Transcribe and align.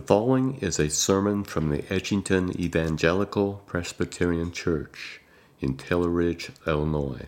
The 0.00 0.06
following 0.06 0.56
is 0.62 0.78
a 0.78 0.88
sermon 0.88 1.44
from 1.44 1.68
the 1.68 1.82
Edgington 1.82 2.58
Evangelical 2.58 3.62
Presbyterian 3.66 4.50
Church 4.50 5.20
in 5.60 5.76
Taylor 5.76 6.08
Ridge, 6.08 6.50
Illinois. 6.66 7.26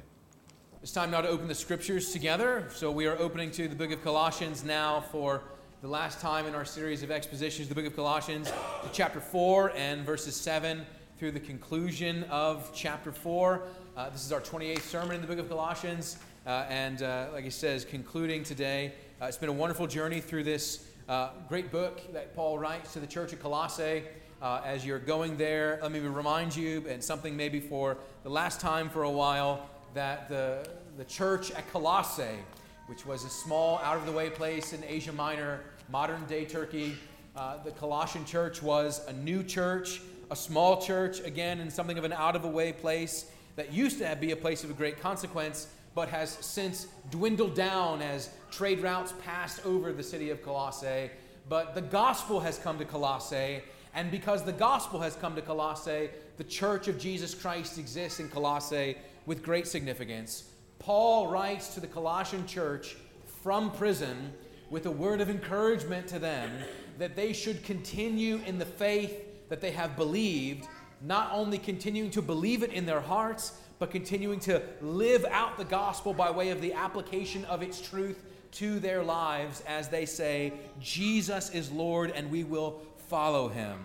It's 0.83 0.91
time 0.91 1.11
now 1.11 1.21
to 1.21 1.29
open 1.29 1.49
the 1.49 1.55
scriptures 1.55 2.13
together. 2.13 2.67
So 2.73 2.91
we 2.91 3.07
are 3.07 3.19
opening 3.19 3.51
to 3.51 3.69
the 3.69 3.77
book 3.77 3.91
of 3.91 4.03
Colossians 4.03 4.65
now 4.65 5.03
for 5.13 5.43
the 5.83 5.89
last 5.89 6.19
time 6.19 6.47
in 6.47 6.55
our 6.55 6.65
series 6.65 7.03
of 7.03 7.11
expositions, 7.11 7.69
the 7.69 7.75
book 7.75 7.85
of 7.85 7.95
Colossians, 7.95 8.51
chapter 8.91 9.21
4 9.21 9.73
and 9.77 10.07
verses 10.07 10.35
7 10.35 10.87
through 11.19 11.33
the 11.33 11.41
conclusion 11.41 12.25
of 12.31 12.71
chapter 12.75 13.13
4. 13.13 13.65
Uh, 13.99 14.09
this 14.09 14.25
is 14.25 14.33
our 14.33 14.41
28th 14.41 14.81
sermon 14.81 15.17
in 15.17 15.21
the 15.21 15.27
book 15.27 15.39
of 15.39 15.51
Colossians. 15.51 16.17
Uh, 16.47 16.65
and 16.71 17.03
uh, 17.03 17.27
like 17.35 17.45
he 17.45 17.51
says, 17.51 17.85
concluding 17.85 18.43
today. 18.43 18.95
Uh, 19.21 19.27
it's 19.27 19.37
been 19.37 19.51
a 19.51 19.53
wonderful 19.53 19.87
journey 19.87 20.21
through 20.21 20.43
this 20.43 20.89
uh, 21.09 21.31
great 21.49 21.73
book 21.73 22.01
that 22.13 22.35
Paul 22.35 22.59
writes 22.59 22.93
to 22.93 23.01
the 23.01 23.07
church 23.07 23.33
at 23.33 23.41
Colossae. 23.41 24.05
Uh, 24.41 24.61
as 24.65 24.85
you're 24.85 24.99
going 24.99 25.37
there, 25.37 25.79
let 25.83 25.93
me 25.93 26.01
remind 26.01 26.55
you, 26.55 26.85
and 26.89 27.03
something 27.03 27.37
maybe 27.37 27.61
for 27.61 27.97
the 28.25 28.29
last 28.29 28.61
time 28.61 28.89
for 28.89 29.05
a 29.05 29.11
while, 29.11 29.69
that 29.95 30.29
the, 30.29 30.69
the 30.97 31.05
church 31.05 31.51
at 31.53 31.71
Colossae, 31.71 32.39
which 32.87 33.07
was 33.07 33.25
a 33.25 33.29
small, 33.29 33.79
out 33.79 33.97
of 33.97 34.07
the 34.07 34.13
way 34.13 34.31
place 34.31 34.73
in 34.73 34.83
Asia 34.85 35.13
Minor, 35.13 35.61
modern 35.91 36.25
day 36.27 36.45
Turkey, 36.45 36.95
uh, 37.37 37.63
the 37.63 37.71
Colossian 37.73 38.25
church 38.25 38.63
was 38.63 39.07
a 39.07 39.13
new 39.13 39.43
church, 39.43 40.01
a 40.31 40.37
small 40.37 40.81
church, 40.81 41.21
again, 41.21 41.61
in 41.61 41.71
something 41.71 41.99
of 41.99 42.05
an 42.05 42.13
out 42.13 42.37
of 42.37 42.43
the 42.43 42.49
way 42.49 42.73
place 42.73 43.27
that 43.57 43.73
used 43.73 43.99
to 43.99 44.17
be 44.21 44.33
a 44.33 44.37
place 44.37 44.65
of 44.65 44.77
great 44.77 45.01
consequence 45.01 45.69
but 45.95 46.09
has 46.09 46.31
since 46.31 46.87
dwindled 47.11 47.55
down 47.55 48.01
as 48.01 48.31
trade 48.53 48.81
routes 48.81 49.15
passed 49.25 49.65
over 49.67 49.93
the 49.93 50.03
city 50.03 50.31
of 50.31 50.43
Colossae. 50.43 51.11
But 51.49 51.75
the 51.75 51.81
gospel 51.81 52.39
has 52.41 52.59
come 52.59 52.79
to 52.79 52.85
Colossae, 52.85 53.63
and 53.95 54.11
because 54.11 54.45
the 54.45 54.53
gospel 54.53 55.01
has 55.01 55.17
come 55.17 55.35
to 55.35 55.43
Colossae, 55.43 56.11
the 56.37 56.45
church 56.45 56.87
of 56.87 56.99
Jesus 56.99 57.35
Christ 57.35 57.79
exists 57.79 58.21
in 58.21 58.29
Colossae 58.29 58.97
with 59.27 59.43
great 59.43 59.67
significance. 59.67 60.45
Paul 60.79 61.29
writes 61.29 61.75
to 61.75 61.81
the 61.81 61.87
Colossian 61.87 62.47
church 62.47 62.97
from 63.43 63.71
prison 63.73 64.33
with 64.71 64.87
a 64.87 64.91
word 64.91 65.21
of 65.21 65.29
encouragement 65.29 66.07
to 66.09 66.19
them 66.19 66.51
that 66.99 67.17
they 67.17 67.33
should 67.33 67.65
continue 67.65 68.41
in 68.47 68.59
the 68.59 68.65
faith 68.65 69.49
that 69.49 69.61
they 69.61 69.71
have 69.71 69.97
believed, 69.97 70.67
not 71.01 71.31
only 71.33 71.59
continuing 71.59 72.11
to 72.11 72.23
believe 72.23 72.63
it 72.63 72.73
in 72.73 72.87
their 72.87 73.01
hearts, 73.01 73.59
but 73.79 73.91
continuing 73.91 74.39
to 74.41 74.63
live 74.81 75.25
out 75.31 75.59
the 75.59 75.65
gospel 75.65 76.15
by 76.15 76.31
way 76.31 76.51
of 76.51 76.61
the 76.61 76.73
application 76.73 77.45
of 77.47 77.63
its 77.63 77.81
truth 77.81 78.23
to 78.53 78.79
their 78.79 79.03
lives 79.03 79.63
as 79.67 79.89
they 79.89 80.07
say, 80.07 80.53
Jesus 80.81 81.51
is 81.51 81.71
Lord 81.71 82.13
and 82.15 82.31
we 82.31 82.45
will 82.45 82.81
follow 83.09 83.49
him. 83.49 83.79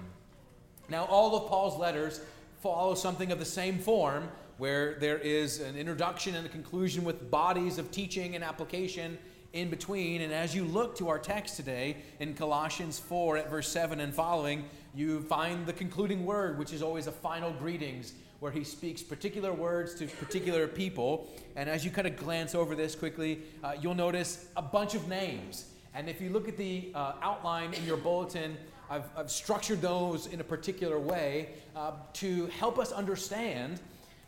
Now, 0.89 1.05
all 1.05 1.35
of 1.35 1.49
Paul's 1.49 1.77
letters 1.77 2.21
follow 2.61 2.95
something 2.95 3.31
of 3.31 3.39
the 3.39 3.45
same 3.45 3.77
form, 3.79 4.29
where 4.57 4.95
there 4.95 5.19
is 5.19 5.59
an 5.59 5.75
introduction 5.77 6.35
and 6.35 6.45
a 6.45 6.49
conclusion 6.49 7.03
with 7.03 7.29
bodies 7.29 7.77
of 7.77 7.91
teaching 7.91 8.35
and 8.35 8.43
application 8.43 9.17
in 9.53 9.69
between. 9.69 10.21
And 10.21 10.33
as 10.33 10.55
you 10.55 10.65
look 10.65 10.97
to 10.97 11.09
our 11.09 11.19
text 11.19 11.55
today 11.55 11.97
in 12.19 12.33
Colossians 12.33 12.99
4 12.99 13.37
at 13.37 13.49
verse 13.49 13.69
7 13.69 13.99
and 13.99 14.13
following, 14.13 14.65
you 14.95 15.21
find 15.23 15.65
the 15.65 15.73
concluding 15.73 16.25
word, 16.25 16.57
which 16.57 16.73
is 16.73 16.81
always 16.81 17.07
a 17.07 17.11
final 17.11 17.51
greetings 17.51 18.13
where 18.39 18.51
he 18.51 18.63
speaks 18.63 19.01
particular 19.01 19.51
words 19.51 19.95
to 19.95 20.07
particular 20.07 20.67
people. 20.67 21.27
And 21.55 21.69
as 21.69 21.83
you 21.83 21.91
kind 21.91 22.07
of 22.07 22.15
glance 22.17 22.53
over 22.53 22.75
this 22.75 22.95
quickly, 22.95 23.41
uh, 23.63 23.75
you'll 23.81 23.95
notice 23.95 24.47
a 24.55 24.61
bunch 24.61 24.95
of 24.95 25.07
names. 25.07 25.65
And 25.95 26.09
if 26.09 26.21
you 26.21 26.29
look 26.29 26.47
at 26.47 26.57
the 26.57 26.91
uh, 26.93 27.13
outline 27.21 27.73
in 27.73 27.83
your 27.85 27.97
bulletin, 27.97 28.57
I've, 28.89 29.09
I've, 29.17 29.31
structured 29.31 29.81
those 29.81 30.27
in 30.27 30.39
a 30.39 30.43
particular 30.43 30.99
way 30.99 31.49
uh, 31.75 31.91
to 32.13 32.45
help 32.47 32.79
us 32.79 32.91
understand 32.91 33.81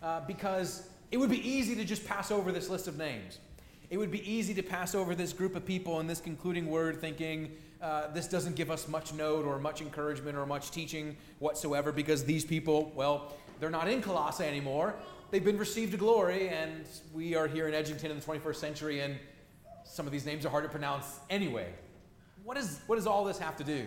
uh, 0.04 0.22
because 0.22 0.90
it 1.12 1.18
would 1.18 1.30
be 1.30 1.48
easy 1.48 1.76
to 1.76 1.86
just 1.86 2.06
pass 2.06 2.31
over 2.31 2.52
this 2.52 2.69
list 2.69 2.88
of 2.88 2.98
names. 2.98 3.40
It 3.90 3.98
would 3.98 4.12
be 4.12 4.30
easy 4.30 4.53
to 4.56 4.64
pass 4.64 4.94
over 4.96 5.16
this 5.16 5.34
group 5.34 5.56
of 5.56 5.66
people 5.66 6.00
and 6.00 6.09
this 6.09 6.19
concluding 6.19 6.69
word 6.69 7.00
thinking, 7.00 7.52
uh, 7.81 8.08
this 8.08 8.28
doesn't 8.28 8.56
give 8.56 8.69
us 8.69 8.88
much 8.88 9.14
note 9.14 9.46
or 9.46 9.58
much 9.58 9.81
encouragement 9.81 10.38
or 10.38 10.46
much 10.46 10.72
teaching 10.72 11.16
whatsoever 11.40 11.92
because 11.92 12.25
these 12.25 12.44
people, 12.44 12.92
well, 12.96 13.34
they're 13.59 13.70
not 13.70 13.88
in 13.88 14.02
Colossae 14.02 14.46
anymore. 14.46 14.96
They've 15.31 15.44
been 15.44 15.58
received 15.58 15.92
to 15.92 15.97
glory, 15.97 16.50
and 16.50 16.86
we 17.14 17.36
are 17.36 17.47
here 17.47 17.68
in 17.68 17.74
Edgington 17.74 18.06
in 18.06 18.20
the 18.20 18.25
21st 18.25 18.56
century, 18.56 19.02
and 19.02 19.18
some 19.84 20.06
of 20.06 20.12
these 20.12 20.25
names 20.25 20.46
are 20.46 20.50
hard 20.50 20.64
to 20.64 20.70
pronounce 20.70 21.20
anyway. 21.30 21.72
What, 22.44 22.58
is, 22.58 22.80
what 22.88 22.96
does 22.96 23.06
all 23.06 23.24
this 23.24 23.38
have 23.38 23.58
to 23.58 23.64
do? 23.64 23.86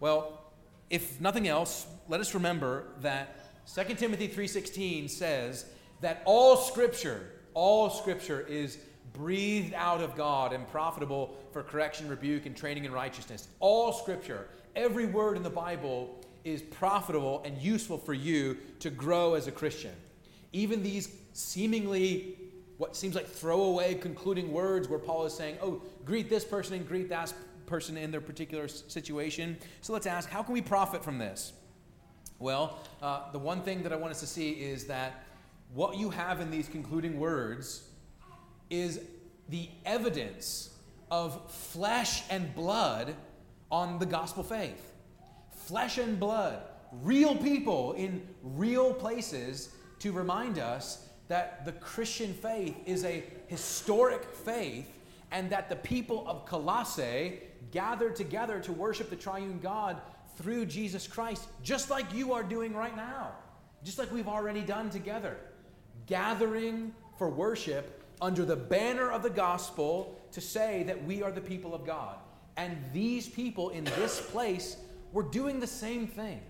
Well, 0.00 0.42
if 0.90 1.20
nothing 1.20 1.48
else, 1.48 1.86
let 2.08 2.20
us 2.20 2.34
remember 2.34 2.84
that 3.00 3.36
2 3.72 3.94
Timothy 3.94 4.28
3:16 4.28 5.08
says 5.08 5.66
that 6.00 6.22
all 6.24 6.56
scripture, 6.56 7.30
all 7.54 7.90
scripture 7.90 8.40
is 8.40 8.78
breathed 9.12 9.74
out 9.74 10.00
of 10.00 10.14
God 10.14 10.52
and 10.52 10.68
profitable 10.68 11.36
for 11.52 11.62
correction, 11.62 12.08
rebuke, 12.08 12.46
and 12.46 12.56
training 12.56 12.84
in 12.84 12.92
righteousness. 12.92 13.48
All 13.60 13.92
scripture, 13.92 14.46
every 14.76 15.06
word 15.06 15.36
in 15.36 15.42
the 15.42 15.50
Bible 15.50 16.20
is 16.46 16.62
profitable 16.62 17.42
and 17.44 17.58
useful 17.58 17.98
for 17.98 18.14
you 18.14 18.56
to 18.78 18.88
grow 18.88 19.34
as 19.34 19.48
a 19.48 19.52
Christian. 19.52 19.92
Even 20.52 20.80
these 20.82 21.12
seemingly 21.32 22.38
what 22.78 22.94
seems 22.94 23.14
like 23.14 23.26
throwaway 23.26 23.94
concluding 23.94 24.52
words 24.52 24.88
where 24.88 24.98
Paul 24.98 25.24
is 25.24 25.34
saying, 25.34 25.56
oh, 25.60 25.82
greet 26.04 26.28
this 26.28 26.44
person 26.44 26.74
and 26.74 26.86
greet 26.86 27.08
that 27.08 27.32
person 27.64 27.96
in 27.96 28.10
their 28.10 28.20
particular 28.20 28.68
situation. 28.68 29.56
So 29.80 29.92
let's 29.92 30.06
ask, 30.06 30.28
how 30.28 30.42
can 30.42 30.52
we 30.52 30.60
profit 30.60 31.02
from 31.02 31.18
this? 31.18 31.52
Well, 32.38 32.78
uh, 33.02 33.32
the 33.32 33.38
one 33.38 33.62
thing 33.62 33.82
that 33.82 33.92
I 33.92 33.96
want 33.96 34.12
us 34.12 34.20
to 34.20 34.26
see 34.26 34.50
is 34.50 34.84
that 34.84 35.24
what 35.74 35.96
you 35.96 36.10
have 36.10 36.40
in 36.40 36.50
these 36.50 36.68
concluding 36.68 37.18
words 37.18 37.88
is 38.68 39.00
the 39.48 39.68
evidence 39.84 40.70
of 41.10 41.50
flesh 41.50 42.22
and 42.30 42.54
blood 42.54 43.16
on 43.70 43.98
the 43.98 44.06
gospel 44.06 44.42
faith 44.44 44.92
flesh 45.66 45.98
and 45.98 46.18
blood, 46.20 46.62
real 47.02 47.34
people 47.36 47.92
in 47.94 48.22
real 48.42 48.94
places 48.94 49.70
to 49.98 50.12
remind 50.12 50.58
us 50.58 51.08
that 51.26 51.64
the 51.64 51.72
Christian 51.72 52.32
faith 52.32 52.76
is 52.86 53.04
a 53.04 53.24
historic 53.48 54.24
faith 54.24 54.88
and 55.32 55.50
that 55.50 55.68
the 55.68 55.76
people 55.76 56.24
of 56.28 56.46
Colossae 56.46 57.40
gathered 57.72 58.14
together 58.14 58.60
to 58.60 58.72
worship 58.72 59.10
the 59.10 59.16
triune 59.16 59.58
God 59.60 60.00
through 60.36 60.66
Jesus 60.66 61.08
Christ, 61.08 61.48
just 61.64 61.90
like 61.90 62.14
you 62.14 62.32
are 62.32 62.44
doing 62.44 62.72
right 62.72 62.96
now, 62.96 63.32
just 63.82 63.98
like 63.98 64.12
we've 64.12 64.28
already 64.28 64.60
done 64.60 64.88
together. 64.88 65.36
Gathering 66.06 66.94
for 67.18 67.28
worship 67.28 68.04
under 68.22 68.44
the 68.44 68.54
banner 68.54 69.10
of 69.10 69.24
the 69.24 69.30
gospel 69.30 70.16
to 70.30 70.40
say 70.40 70.84
that 70.84 71.04
we 71.04 71.24
are 71.24 71.32
the 71.32 71.40
people 71.40 71.74
of 71.74 71.84
God. 71.84 72.18
And 72.56 72.76
these 72.92 73.28
people 73.28 73.70
in 73.70 73.84
this 73.84 74.20
place 74.20 74.76
we're 75.12 75.22
doing 75.22 75.60
the 75.60 75.66
same 75.66 76.06
thing. 76.06 76.40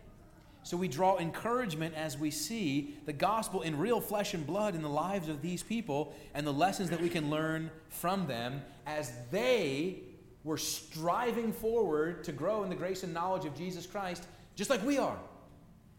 So 0.63 0.77
we 0.77 0.89
draw 0.89 1.17
encouragement 1.19 1.95
as 1.95 2.19
we 2.19 2.33
see 2.33 2.97
the 3.05 3.13
gospel 3.13 3.63
in 3.63 3.79
real 3.79 4.01
flesh 4.01 4.35
and 4.35 4.45
blood 4.45 4.75
in 4.75 4.83
the 4.83 4.89
lives 4.89 5.29
of 5.29 5.41
these 5.41 5.63
people 5.63 6.13
and 6.35 6.45
the 6.45 6.53
lessons 6.53 6.91
that 6.91 7.01
we 7.01 7.09
can 7.09 7.31
learn 7.31 7.71
from 7.89 8.27
them 8.27 8.63
as 8.85 9.13
they 9.31 10.01
were 10.43 10.59
striving 10.59 11.53
forward 11.53 12.25
to 12.25 12.33
grow 12.33 12.65
in 12.65 12.69
the 12.69 12.75
grace 12.75 13.05
and 13.05 13.15
knowledge 13.15 13.45
of 13.45 13.57
Jesus 13.57 13.87
Christ, 13.87 14.27
just 14.57 14.69
like 14.69 14.85
we 14.85 14.99
are. 14.99 15.19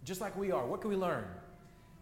Just 0.04 0.20
like 0.20 0.36
we 0.38 0.52
are. 0.52 0.66
What 0.66 0.82
can 0.82 0.90
we 0.90 0.98
learn? 0.98 1.26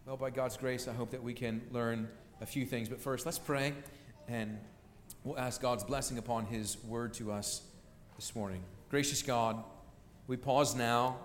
Well, 0.08 0.18
by 0.18 0.32
God's 0.32 0.58
grace, 0.58 0.88
I 0.88 0.94
hope 0.94 1.12
that 1.12 1.22
we 1.22 1.34
can 1.34 1.62
learn 1.72 2.08
a 2.42 2.46
few 2.48 2.66
things. 2.66 2.90
But 2.90 3.00
first, 3.00 3.26
let's 3.28 3.40
pray 3.40 3.74
and 4.28 4.58
we'll 5.24 5.38
ask 5.38 5.62
God's 5.62 5.84
blessing 5.84 6.18
upon 6.18 6.46
His 6.46 6.78
word 6.84 7.14
to 7.16 7.32
us 7.32 7.62
this 8.16 8.36
morning. 8.36 8.62
Gracious 8.90 9.22
God, 9.22 9.64
we 10.28 10.38
pause 10.38 10.75
now 10.75 11.17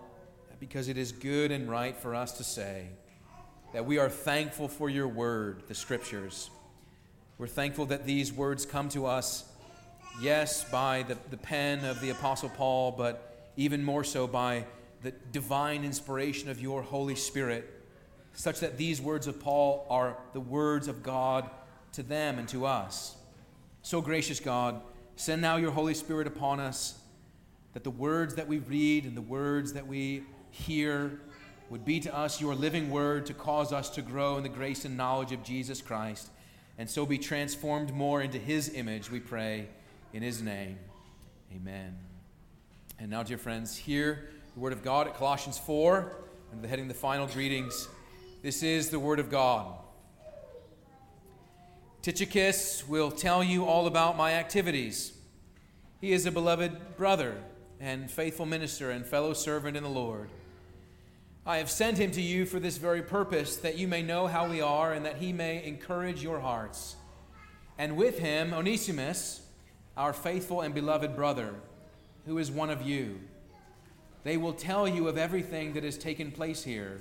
because 0.58 0.88
it 0.88 0.98
is 0.98 1.10
good 1.10 1.50
and 1.50 1.70
right 1.70 1.96
for 1.96 2.14
us 2.14 2.32
to 2.32 2.44
say 2.44 2.88
that 3.72 3.86
we 3.86 3.98
are 3.98 4.10
thankful 4.10 4.68
for 4.68 4.90
your 4.90 5.08
word, 5.08 5.62
the 5.68 5.74
scriptures. 5.74 6.50
We're 7.38 7.46
thankful 7.46 7.86
that 7.86 8.04
these 8.04 8.32
words 8.32 8.66
come 8.66 8.90
to 8.90 9.06
us, 9.06 9.44
yes, 10.20 10.68
by 10.68 11.04
the, 11.04 11.16
the 11.30 11.38
pen 11.38 11.84
of 11.86 12.00
the 12.02 12.10
Apostle 12.10 12.50
Paul, 12.50 12.92
but 12.92 13.52
even 13.56 13.82
more 13.82 14.04
so 14.04 14.26
by 14.26 14.66
the 15.02 15.12
divine 15.32 15.84
inspiration 15.84 16.50
of 16.50 16.60
your 16.60 16.82
Holy 16.82 17.14
Spirit, 17.14 17.82
such 18.34 18.60
that 18.60 18.76
these 18.76 19.00
words 19.00 19.26
of 19.26 19.40
Paul 19.40 19.86
are 19.88 20.18
the 20.34 20.40
words 20.40 20.88
of 20.88 21.02
God 21.02 21.48
to 21.92 22.02
them 22.02 22.38
and 22.38 22.46
to 22.48 22.66
us. 22.66 23.16
So, 23.82 24.02
gracious 24.02 24.40
God, 24.40 24.82
send 25.16 25.40
now 25.40 25.56
your 25.56 25.70
Holy 25.70 25.94
Spirit 25.94 26.26
upon 26.26 26.60
us 26.60 26.99
that 27.72 27.84
the 27.84 27.90
words 27.90 28.34
that 28.34 28.48
we 28.48 28.58
read 28.58 29.04
and 29.04 29.16
the 29.16 29.22
words 29.22 29.72
that 29.72 29.86
we 29.86 30.24
hear 30.50 31.20
would 31.68 31.84
be 31.84 32.00
to 32.00 32.14
us 32.16 32.40
your 32.40 32.54
living 32.54 32.90
word 32.90 33.26
to 33.26 33.34
cause 33.34 33.72
us 33.72 33.90
to 33.90 34.02
grow 34.02 34.36
in 34.36 34.42
the 34.42 34.48
grace 34.48 34.84
and 34.84 34.96
knowledge 34.96 35.32
of 35.32 35.42
Jesus 35.42 35.80
Christ 35.80 36.30
and 36.80 36.88
so 36.88 37.04
be 37.04 37.18
transformed 37.18 37.92
more 37.92 38.22
into 38.22 38.38
his 38.38 38.72
image, 38.72 39.10
we 39.10 39.20
pray, 39.20 39.68
in 40.14 40.22
his 40.22 40.40
name. 40.40 40.78
Amen. 41.54 41.94
And 42.98 43.10
now, 43.10 43.22
dear 43.22 43.36
friends, 43.36 43.76
hear 43.76 44.30
the 44.54 44.60
word 44.60 44.72
of 44.72 44.82
God 44.82 45.06
at 45.06 45.14
Colossians 45.14 45.58
4, 45.58 46.16
under 46.50 46.62
the 46.62 46.68
heading 46.68 46.88
The 46.88 46.94
Final 46.94 47.26
Greetings. 47.26 47.86
This 48.40 48.62
is 48.62 48.88
the 48.88 48.98
word 48.98 49.20
of 49.20 49.28
God. 49.30 49.74
Tychicus 52.00 52.88
will 52.88 53.10
tell 53.10 53.44
you 53.44 53.66
all 53.66 53.86
about 53.86 54.16
my 54.16 54.32
activities. 54.32 55.12
He 56.00 56.12
is 56.12 56.24
a 56.24 56.32
beloved 56.32 56.96
brother 56.96 57.36
and 57.80 58.10
faithful 58.10 58.46
minister 58.46 58.90
and 58.90 59.06
fellow 59.06 59.32
servant 59.32 59.76
in 59.76 59.82
the 59.82 59.88
Lord. 59.88 60.28
I 61.46 61.56
have 61.56 61.70
sent 61.70 61.98
him 61.98 62.10
to 62.12 62.20
you 62.20 62.44
for 62.44 62.60
this 62.60 62.76
very 62.76 63.02
purpose, 63.02 63.56
that 63.56 63.78
you 63.78 63.88
may 63.88 64.02
know 64.02 64.26
how 64.26 64.48
we 64.48 64.60
are 64.60 64.92
and 64.92 65.06
that 65.06 65.16
he 65.16 65.32
may 65.32 65.64
encourage 65.64 66.22
your 66.22 66.40
hearts. 66.40 66.96
And 67.78 67.96
with 67.96 68.18
him, 68.18 68.52
Onesimus, 68.52 69.40
our 69.96 70.12
faithful 70.12 70.60
and 70.60 70.74
beloved 70.74 71.16
brother 71.16 71.54
who 72.26 72.36
is 72.38 72.50
one 72.50 72.70
of 72.70 72.82
you. 72.82 73.20
They 74.22 74.36
will 74.36 74.52
tell 74.52 74.86
you 74.86 75.08
of 75.08 75.16
everything 75.16 75.72
that 75.72 75.84
has 75.84 75.96
taken 75.96 76.30
place 76.30 76.62
here. 76.62 77.00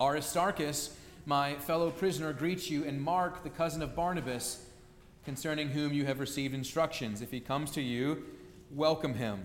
Aristarchus, 0.00 0.96
my 1.24 1.54
fellow 1.54 1.90
prisoner, 1.90 2.32
greets 2.32 2.68
you, 2.68 2.84
and 2.84 3.00
Mark, 3.00 3.44
the 3.44 3.50
cousin 3.50 3.80
of 3.80 3.94
Barnabas, 3.94 4.66
concerning 5.24 5.68
whom 5.68 5.92
you 5.92 6.06
have 6.06 6.18
received 6.18 6.54
instructions. 6.54 7.22
If 7.22 7.30
he 7.30 7.38
comes 7.38 7.70
to 7.72 7.80
you, 7.80 8.24
welcome 8.72 9.14
him. 9.14 9.44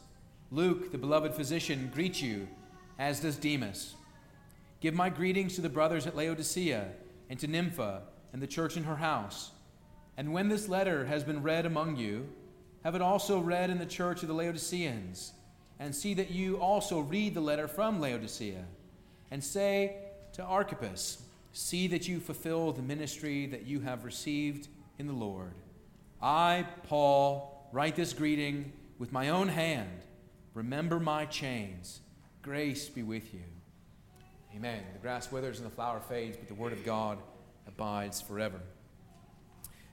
Luke, 0.53 0.91
the 0.91 0.97
beloved 0.97 1.33
physician, 1.33 1.89
greets 1.93 2.21
you, 2.21 2.45
as 2.99 3.21
does 3.21 3.37
Demas. 3.37 3.95
Give 4.81 4.93
my 4.93 5.09
greetings 5.09 5.55
to 5.55 5.61
the 5.61 5.69
brothers 5.69 6.05
at 6.05 6.15
Laodicea 6.15 6.89
and 7.29 7.39
to 7.39 7.47
Nympha 7.47 8.01
and 8.33 8.41
the 8.41 8.47
church 8.47 8.75
in 8.75 8.83
her 8.83 8.97
house. 8.97 9.51
And 10.17 10.33
when 10.33 10.49
this 10.49 10.67
letter 10.67 11.05
has 11.05 11.23
been 11.23 11.41
read 11.41 11.65
among 11.65 11.95
you, 11.95 12.27
have 12.83 12.95
it 12.95 13.01
also 13.01 13.39
read 13.39 13.69
in 13.69 13.79
the 13.79 13.85
church 13.85 14.23
of 14.23 14.27
the 14.27 14.33
Laodiceans, 14.33 15.31
and 15.79 15.95
see 15.95 16.13
that 16.15 16.31
you 16.31 16.57
also 16.57 16.99
read 16.99 17.33
the 17.33 17.41
letter 17.41 17.67
from 17.67 18.01
Laodicea, 18.01 18.65
and 19.31 19.41
say 19.41 19.95
to 20.33 20.43
Archippus, 20.43 21.23
See 21.53 21.87
that 21.87 22.07
you 22.07 22.19
fulfill 22.19 22.71
the 22.71 22.81
ministry 22.81 23.45
that 23.47 23.65
you 23.65 23.81
have 23.81 24.03
received 24.05 24.67
in 24.99 25.07
the 25.07 25.13
Lord. 25.13 25.53
I, 26.21 26.65
Paul, 26.87 27.69
write 27.71 27.95
this 27.95 28.13
greeting 28.13 28.73
with 28.99 29.11
my 29.11 29.29
own 29.29 29.47
hand. 29.47 30.01
Remember 30.53 30.99
my 30.99 31.25
chains. 31.25 32.01
Grace 32.41 32.89
be 32.89 33.03
with 33.03 33.33
you. 33.33 33.43
Amen. 34.55 34.83
The 34.93 34.99
grass 34.99 35.31
withers 35.31 35.59
and 35.59 35.65
the 35.65 35.73
flower 35.73 36.01
fades, 36.01 36.37
but 36.37 36.47
the 36.47 36.53
word 36.53 36.73
of 36.73 36.83
God 36.83 37.17
abides 37.67 38.19
forever. 38.19 38.59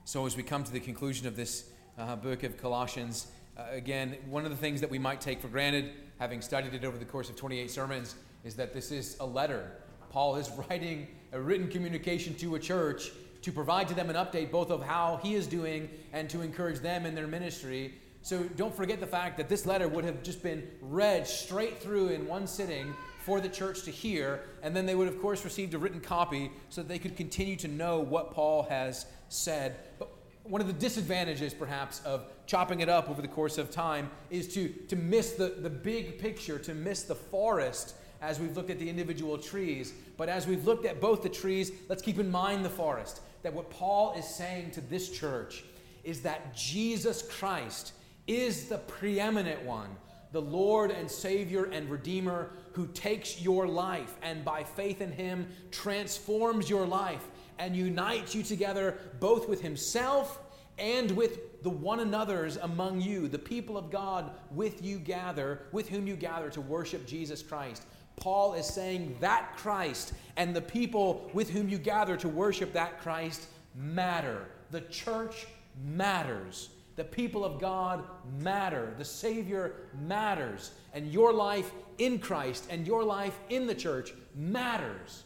So, 0.03 0.25
as 0.25 0.35
we 0.35 0.43
come 0.43 0.63
to 0.63 0.71
the 0.71 0.79
conclusion 0.79 1.27
of 1.27 1.35
this 1.35 1.69
uh, 1.99 2.15
book 2.15 2.43
of 2.43 2.57
Colossians. 2.57 3.27
Uh, 3.57 3.65
again, 3.71 4.17
one 4.29 4.45
of 4.45 4.51
the 4.51 4.57
things 4.57 4.81
that 4.81 4.89
we 4.89 4.97
might 4.97 5.19
take 5.19 5.41
for 5.41 5.49
granted, 5.49 5.91
having 6.17 6.41
studied 6.41 6.73
it 6.73 6.85
over 6.85 6.97
the 6.97 7.05
course 7.05 7.29
of 7.29 7.35
28 7.35 7.69
sermons, 7.69 8.15
is 8.43 8.55
that 8.55 8.73
this 8.73 8.91
is 8.91 9.17
a 9.19 9.25
letter. 9.25 9.71
Paul 10.09 10.37
is 10.37 10.49
writing 10.69 11.07
a 11.33 11.39
written 11.39 11.67
communication 11.67 12.33
to 12.35 12.55
a 12.55 12.59
church 12.59 13.11
to 13.41 13.51
provide 13.51 13.87
to 13.89 13.93
them 13.93 14.09
an 14.09 14.15
update 14.15 14.51
both 14.51 14.71
of 14.71 14.83
how 14.83 15.19
he 15.21 15.35
is 15.35 15.47
doing 15.47 15.89
and 16.13 16.29
to 16.29 16.41
encourage 16.41 16.79
them 16.79 17.05
in 17.05 17.15
their 17.15 17.27
ministry. 17.27 17.93
So 18.29 18.43
don't 18.57 18.75
forget 18.75 18.99
the 18.99 19.07
fact 19.07 19.37
that 19.37 19.49
this 19.49 19.65
letter 19.65 19.87
would 19.87 20.05
have 20.05 20.21
just 20.21 20.43
been 20.43 20.61
read 20.83 21.25
straight 21.25 21.81
through 21.81 22.09
in 22.09 22.27
one 22.27 22.45
sitting 22.45 22.93
for 23.21 23.41
the 23.41 23.49
church 23.49 23.81
to 23.85 23.91
hear, 23.91 24.41
and 24.61 24.75
then 24.75 24.85
they 24.85 24.93
would, 24.93 25.07
of 25.07 25.19
course, 25.19 25.43
received 25.43 25.73
a 25.73 25.79
written 25.79 25.99
copy 25.99 26.51
so 26.69 26.83
that 26.83 26.87
they 26.87 26.99
could 26.99 27.17
continue 27.17 27.55
to 27.55 27.67
know 27.67 27.99
what 27.99 28.29
Paul 28.29 28.67
has 28.69 29.07
said. 29.29 29.77
But 29.97 30.11
one 30.43 30.61
of 30.61 30.67
the 30.67 30.73
disadvantages, 30.73 31.55
perhaps, 31.55 32.03
of 32.05 32.27
chopping 32.45 32.81
it 32.81 32.87
up 32.87 33.09
over 33.09 33.19
the 33.19 33.27
course 33.27 33.57
of 33.57 33.71
time 33.71 34.11
is 34.29 34.53
to, 34.53 34.69
to 34.89 34.95
miss 34.95 35.31
the, 35.31 35.55
the 35.57 35.69
big 35.71 36.19
picture, 36.19 36.59
to 36.59 36.75
miss 36.75 37.01
the 37.01 37.15
forest 37.15 37.95
as 38.21 38.39
we've 38.39 38.55
looked 38.55 38.69
at 38.69 38.77
the 38.77 38.87
individual 38.87 39.39
trees. 39.39 39.91
But 40.17 40.29
as 40.29 40.45
we've 40.45 40.67
looked 40.67 40.85
at 40.85 41.01
both 41.01 41.23
the 41.23 41.29
trees, 41.29 41.71
let's 41.87 42.03
keep 42.03 42.19
in 42.19 42.29
mind 42.29 42.63
the 42.63 42.69
forest. 42.69 43.21
That 43.41 43.55
what 43.55 43.71
Paul 43.71 44.13
is 44.13 44.27
saying 44.27 44.69
to 44.73 44.81
this 44.81 45.09
church 45.09 45.63
is 46.03 46.21
that 46.21 46.55
Jesus 46.55 47.23
Christ 47.23 47.93
is 48.29 48.65
the 48.65 48.77
preeminent 48.77 49.63
one, 49.63 49.89
the 50.31 50.41
Lord 50.41 50.91
and 50.91 51.09
Savior 51.09 51.65
and 51.65 51.89
Redeemer 51.89 52.51
who 52.73 52.85
takes 52.87 53.41
your 53.41 53.67
life 53.67 54.15
and 54.21 54.45
by 54.45 54.63
faith 54.63 55.01
in 55.01 55.11
Him 55.11 55.47
transforms 55.71 56.69
your 56.69 56.85
life 56.85 57.27
and 57.57 57.75
unites 57.75 58.35
you 58.35 58.43
together 58.43 58.99
both 59.19 59.49
with 59.49 59.61
himself 59.61 60.39
and 60.77 61.11
with 61.11 61.61
the 61.63 61.69
one 61.69 61.99
another's 61.99 62.55
among 62.57 63.01
you, 63.01 63.27
the 63.27 63.37
people 63.37 63.77
of 63.77 63.91
God 63.91 64.31
with 64.51 64.81
you 64.81 64.97
gather, 64.97 65.63
with 65.73 65.89
whom 65.89 66.07
you 66.07 66.15
gather 66.15 66.49
to 66.51 66.61
worship 66.61 67.05
Jesus 67.05 67.41
Christ. 67.41 67.83
Paul 68.15 68.53
is 68.53 68.65
saying 68.65 69.17
that 69.19 69.57
Christ 69.57 70.13
and 70.37 70.55
the 70.55 70.61
people 70.61 71.29
with 71.33 71.49
whom 71.49 71.67
you 71.67 71.77
gather 71.77 72.15
to 72.17 72.29
worship 72.29 72.71
that 72.73 73.01
Christ 73.01 73.47
matter. 73.75 74.45
The 74.71 74.81
church 74.81 75.47
matters. 75.83 76.69
The 76.99 77.05
people 77.05 77.45
of 77.45 77.61
God 77.61 78.03
matter. 78.41 78.93
The 78.97 79.05
Savior 79.05 79.87
matters. 80.05 80.71
And 80.93 81.09
your 81.13 81.31
life 81.31 81.71
in 81.97 82.19
Christ 82.19 82.67
and 82.69 82.85
your 82.85 83.05
life 83.05 83.39
in 83.47 83.67
the 83.67 83.73
church 83.73 84.11
matters. 84.35 85.23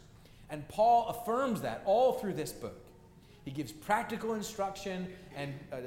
And 0.52 0.68
Paul 0.68 1.08
affirms 1.08 1.62
that 1.62 1.82
all 1.84 2.14
through 2.14 2.36
this 2.36 2.52
book. 2.52 2.80
He 3.44 3.50
gives 3.50 3.72
practical 3.72 4.36
instruction 4.36 5.08
and 5.36 5.52
uh, 5.72 5.78
uh, 5.78 5.80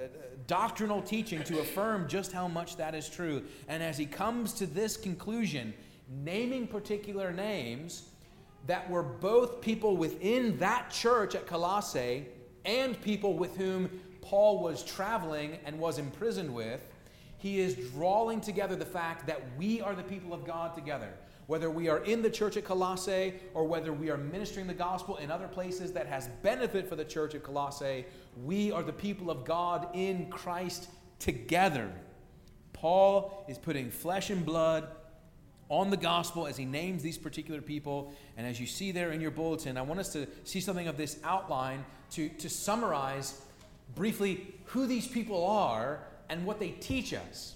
doctrinal 0.48 1.02
teaching 1.02 1.44
to 1.44 1.60
affirm 1.60 2.08
just 2.08 2.32
how 2.32 2.48
much 2.48 2.74
that 2.78 2.96
is 2.96 3.08
true. 3.08 3.44
And 3.68 3.80
as 3.80 3.96
he 3.96 4.06
comes 4.06 4.54
to 4.54 4.66
this 4.66 4.96
conclusion, 4.96 5.72
naming 6.24 6.66
particular 6.66 7.32
names 7.32 8.08
that 8.66 8.90
were 8.90 9.04
both 9.04 9.60
people 9.60 9.96
within 9.96 10.58
that 10.58 10.90
church 10.90 11.36
at 11.36 11.46
Colossae 11.46 12.26
and 12.64 13.00
people 13.00 13.34
with 13.34 13.56
whom 13.56 13.88
Paul 14.26 14.62
was 14.62 14.82
traveling 14.82 15.58
and 15.64 15.78
was 15.78 15.98
imprisoned 15.98 16.52
with, 16.54 16.86
he 17.38 17.60
is 17.60 17.74
drawing 17.92 18.40
together 18.40 18.76
the 18.76 18.84
fact 18.84 19.26
that 19.26 19.40
we 19.56 19.80
are 19.80 19.94
the 19.94 20.02
people 20.02 20.32
of 20.32 20.44
God 20.44 20.74
together 20.74 21.12
whether 21.46 21.70
we 21.70 21.88
are 21.88 21.98
in 21.98 22.22
the 22.22 22.30
church 22.30 22.56
at 22.56 22.64
Colossae 22.64 23.34
or 23.54 23.64
whether 23.64 23.92
we 23.92 24.10
are 24.10 24.16
ministering 24.16 24.66
the 24.66 24.74
gospel 24.74 25.16
in 25.16 25.30
other 25.30 25.46
places 25.46 25.92
that 25.92 26.06
has 26.06 26.28
benefit 26.42 26.88
for 26.88 26.96
the 26.96 27.04
church 27.04 27.34
at 27.34 27.42
Colossae, 27.42 28.04
we 28.44 28.72
are 28.72 28.82
the 28.82 28.92
people 28.92 29.30
of 29.30 29.44
God 29.44 29.88
in 29.94 30.28
Christ 30.28 30.88
together. 31.18 31.90
Paul 32.72 33.44
is 33.48 33.58
putting 33.58 33.90
flesh 33.90 34.30
and 34.30 34.44
blood 34.44 34.88
on 35.68 35.90
the 35.90 35.96
gospel 35.96 36.46
as 36.46 36.56
he 36.56 36.64
names 36.64 37.02
these 37.02 37.18
particular 37.18 37.60
people. 37.60 38.12
And 38.36 38.46
as 38.46 38.60
you 38.60 38.66
see 38.66 38.92
there 38.92 39.12
in 39.12 39.20
your 39.20 39.30
bulletin, 39.30 39.76
I 39.76 39.82
want 39.82 40.00
us 40.00 40.12
to 40.12 40.26
see 40.44 40.60
something 40.60 40.86
of 40.88 40.96
this 40.96 41.18
outline 41.24 41.84
to, 42.12 42.28
to 42.28 42.48
summarize 42.48 43.40
briefly 43.94 44.54
who 44.66 44.86
these 44.86 45.06
people 45.06 45.46
are 45.46 46.00
and 46.28 46.44
what 46.44 46.58
they 46.58 46.70
teach 46.70 47.14
us. 47.14 47.54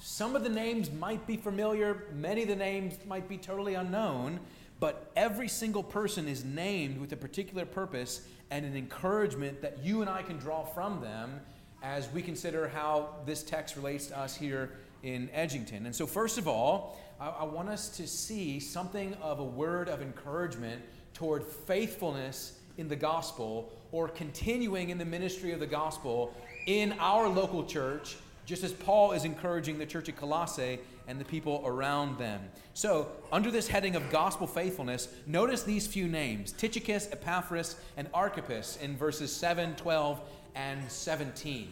Some 0.00 0.34
of 0.34 0.42
the 0.42 0.48
names 0.48 0.90
might 0.90 1.26
be 1.26 1.36
familiar, 1.36 2.06
many 2.14 2.42
of 2.42 2.48
the 2.48 2.56
names 2.56 2.94
might 3.06 3.28
be 3.28 3.36
totally 3.36 3.74
unknown, 3.74 4.40
but 4.78 5.12
every 5.14 5.48
single 5.48 5.82
person 5.82 6.26
is 6.26 6.44
named 6.44 6.98
with 6.98 7.12
a 7.12 7.16
particular 7.16 7.66
purpose 7.66 8.22
and 8.50 8.64
an 8.64 8.76
encouragement 8.76 9.60
that 9.60 9.84
you 9.84 10.00
and 10.00 10.08
I 10.08 10.22
can 10.22 10.38
draw 10.38 10.64
from 10.64 11.00
them 11.00 11.40
as 11.82 12.10
we 12.12 12.22
consider 12.22 12.68
how 12.68 13.10
this 13.26 13.42
text 13.42 13.76
relates 13.76 14.06
to 14.06 14.18
us 14.18 14.34
here 14.34 14.72
in 15.02 15.28
Edgington. 15.28 15.84
And 15.86 15.94
so, 15.94 16.06
first 16.06 16.38
of 16.38 16.48
all, 16.48 16.98
I, 17.20 17.28
I 17.28 17.44
want 17.44 17.68
us 17.68 17.88
to 17.90 18.06
see 18.06 18.58
something 18.60 19.14
of 19.22 19.38
a 19.38 19.44
word 19.44 19.88
of 19.88 20.02
encouragement 20.02 20.82
toward 21.14 21.44
faithfulness 21.44 22.58
in 22.76 22.88
the 22.88 22.96
gospel 22.96 23.72
or 23.92 24.08
continuing 24.08 24.90
in 24.90 24.98
the 24.98 25.04
ministry 25.04 25.52
of 25.52 25.60
the 25.60 25.66
gospel 25.66 26.34
in 26.66 26.92
our 26.98 27.28
local 27.28 27.64
church 27.64 28.16
just 28.50 28.64
as 28.64 28.72
Paul 28.72 29.12
is 29.12 29.24
encouraging 29.24 29.78
the 29.78 29.86
church 29.86 30.08
at 30.08 30.16
Colossae 30.16 30.80
and 31.06 31.20
the 31.20 31.24
people 31.24 31.62
around 31.64 32.18
them. 32.18 32.40
So, 32.74 33.08
under 33.30 33.48
this 33.48 33.68
heading 33.68 33.94
of 33.94 34.10
gospel 34.10 34.48
faithfulness, 34.48 35.06
notice 35.24 35.62
these 35.62 35.86
few 35.86 36.08
names 36.08 36.50
Tychicus, 36.50 37.08
Epaphras, 37.12 37.76
and 37.96 38.08
Archippus 38.12 38.76
in 38.82 38.96
verses 38.96 39.32
7, 39.32 39.76
12, 39.76 40.20
and 40.56 40.90
17. 40.90 41.68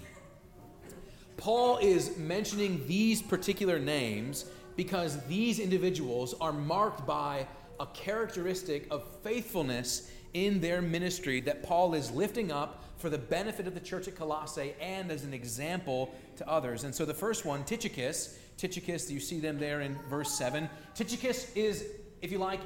Paul 1.36 1.78
is 1.78 2.16
mentioning 2.16 2.86
these 2.86 3.22
particular 3.22 3.80
names 3.80 4.44
because 4.76 5.24
these 5.26 5.58
individuals 5.58 6.34
are 6.40 6.52
marked 6.52 7.06
by 7.06 7.46
a 7.80 7.86
characteristic 7.86 8.86
of 8.90 9.04
faithfulness 9.22 10.10
in 10.34 10.60
their 10.60 10.80
ministry 10.82 11.40
that 11.42 11.62
Paul 11.62 11.94
is 11.94 12.10
lifting 12.10 12.52
up 12.52 12.84
for 12.98 13.08
the 13.10 13.18
benefit 13.18 13.66
of 13.66 13.74
the 13.74 13.80
church 13.80 14.08
at 14.08 14.16
Colossae 14.16 14.74
and 14.80 15.10
as 15.10 15.24
an 15.24 15.32
example 15.32 16.14
to 16.36 16.48
others. 16.48 16.84
And 16.84 16.94
so 16.94 17.04
the 17.04 17.14
first 17.14 17.44
one, 17.44 17.64
Tychicus, 17.64 18.38
Tychicus, 18.56 19.10
you 19.10 19.20
see 19.20 19.38
them 19.38 19.58
there 19.58 19.80
in 19.80 19.96
verse 20.10 20.32
7. 20.32 20.68
Tychicus 20.94 21.54
is, 21.54 21.84
if 22.22 22.32
you 22.32 22.38
like, 22.38 22.60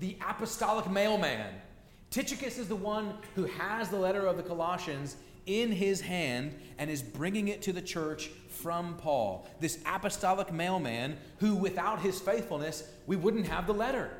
the 0.00 0.16
apostolic 0.28 0.90
mailman. 0.90 1.54
Tychicus 2.10 2.58
is 2.58 2.68
the 2.68 2.76
one 2.76 3.14
who 3.34 3.44
has 3.44 3.88
the 3.88 3.98
letter 3.98 4.26
of 4.26 4.36
the 4.36 4.42
Colossians 4.42 5.16
in 5.46 5.72
his 5.72 6.00
hand 6.00 6.54
and 6.78 6.90
is 6.90 7.02
bringing 7.02 7.48
it 7.48 7.62
to 7.62 7.72
the 7.72 7.82
church 7.82 8.28
from 8.48 8.94
Paul. 8.96 9.48
This 9.60 9.78
apostolic 9.86 10.52
mailman 10.52 11.16
who, 11.38 11.54
without 11.54 12.00
his 12.00 12.20
faithfulness, 12.20 12.88
we 13.06 13.16
wouldn't 13.16 13.46
have 13.46 13.66
the 13.66 13.74
letter. 13.74 14.10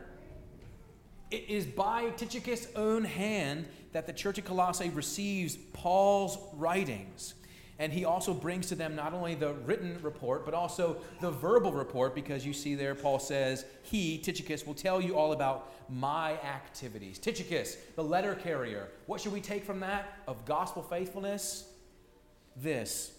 It 1.30 1.48
is 1.48 1.66
by 1.66 2.10
Tychicus' 2.10 2.68
own 2.74 3.04
hand 3.04 3.68
that 3.92 4.06
the 4.06 4.12
church 4.12 4.38
of 4.38 4.44
Colossae 4.44 4.90
receives 4.90 5.56
Paul's 5.72 6.38
writings. 6.54 7.34
And 7.80 7.92
he 7.92 8.04
also 8.04 8.34
brings 8.34 8.66
to 8.68 8.74
them 8.74 8.96
not 8.96 9.14
only 9.14 9.34
the 9.36 9.52
written 9.54 9.98
report, 10.02 10.44
but 10.44 10.52
also 10.52 10.96
the 11.20 11.30
verbal 11.30 11.70
report, 11.70 12.14
because 12.14 12.44
you 12.44 12.52
see 12.52 12.74
there, 12.74 12.94
Paul 12.94 13.20
says, 13.20 13.64
He, 13.82 14.18
Tychicus, 14.18 14.66
will 14.66 14.74
tell 14.74 15.00
you 15.00 15.16
all 15.16 15.32
about 15.32 15.72
my 15.88 16.32
activities. 16.40 17.18
Tychicus, 17.18 17.76
the 17.94 18.02
letter 18.02 18.34
carrier. 18.34 18.88
What 19.06 19.20
should 19.20 19.32
we 19.32 19.40
take 19.40 19.64
from 19.64 19.80
that 19.80 20.18
of 20.26 20.44
gospel 20.44 20.82
faithfulness? 20.82 21.68
This 22.56 23.12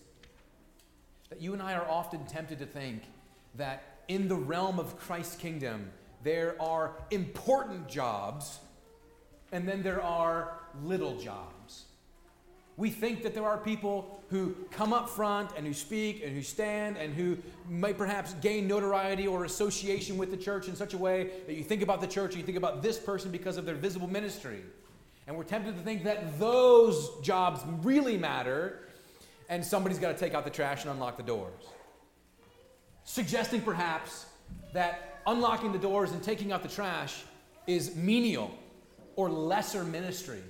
that 1.29 1.41
you 1.41 1.53
and 1.53 1.61
I 1.61 1.73
are 1.73 1.87
often 1.87 2.25
tempted 2.25 2.59
to 2.59 2.65
think 2.65 3.03
that 3.55 3.83
in 4.07 4.27
the 4.27 4.35
realm 4.35 4.79
of 4.79 4.97
Christ's 4.97 5.35
kingdom, 5.35 5.91
there 6.23 6.55
are 6.61 6.93
important 7.11 7.88
jobs 7.88 8.59
and 9.51 9.67
then 9.67 9.81
there 9.81 10.01
are 10.03 10.59
little 10.83 11.17
jobs. 11.19 11.85
We 12.77 12.89
think 12.89 13.23
that 13.23 13.33
there 13.33 13.43
are 13.43 13.57
people 13.57 14.23
who 14.29 14.55
come 14.71 14.93
up 14.93 15.09
front 15.09 15.51
and 15.57 15.67
who 15.67 15.73
speak 15.73 16.23
and 16.23 16.33
who 16.33 16.41
stand 16.41 16.95
and 16.95 17.13
who 17.13 17.38
might 17.67 17.97
perhaps 17.97 18.35
gain 18.35 18.67
notoriety 18.67 19.27
or 19.27 19.43
association 19.43 20.17
with 20.17 20.31
the 20.31 20.38
church 20.38 20.69
in 20.69 20.75
such 20.75 20.93
a 20.93 20.97
way 20.97 21.31
that 21.45 21.55
you 21.55 21.63
think 21.63 21.81
about 21.81 21.99
the 21.99 22.07
church 22.07 22.31
and 22.31 22.39
you 22.39 22.45
think 22.45 22.57
about 22.57 22.81
this 22.81 22.97
person 22.97 23.31
because 23.31 23.57
of 23.57 23.65
their 23.65 23.75
visible 23.75 24.07
ministry. 24.07 24.61
And 25.27 25.35
we're 25.35 25.43
tempted 25.43 25.75
to 25.75 25.83
think 25.83 26.05
that 26.05 26.39
those 26.39 27.19
jobs 27.21 27.61
really 27.83 28.17
matter 28.17 28.88
and 29.49 29.65
somebody's 29.65 29.99
got 29.99 30.13
to 30.13 30.17
take 30.17 30.33
out 30.33 30.45
the 30.45 30.49
trash 30.49 30.83
and 30.83 30.91
unlock 30.91 31.17
the 31.17 31.23
doors. 31.23 31.63
Suggesting 33.03 33.61
perhaps 33.61 34.27
that 34.73 35.08
unlocking 35.25 35.71
the 35.71 35.79
doors 35.79 36.11
and 36.11 36.21
taking 36.23 36.51
out 36.51 36.63
the 36.63 36.69
trash 36.69 37.23
is 37.67 37.95
menial 37.95 38.51
or 39.15 39.29
lesser 39.29 39.83
ministry. 39.83 40.41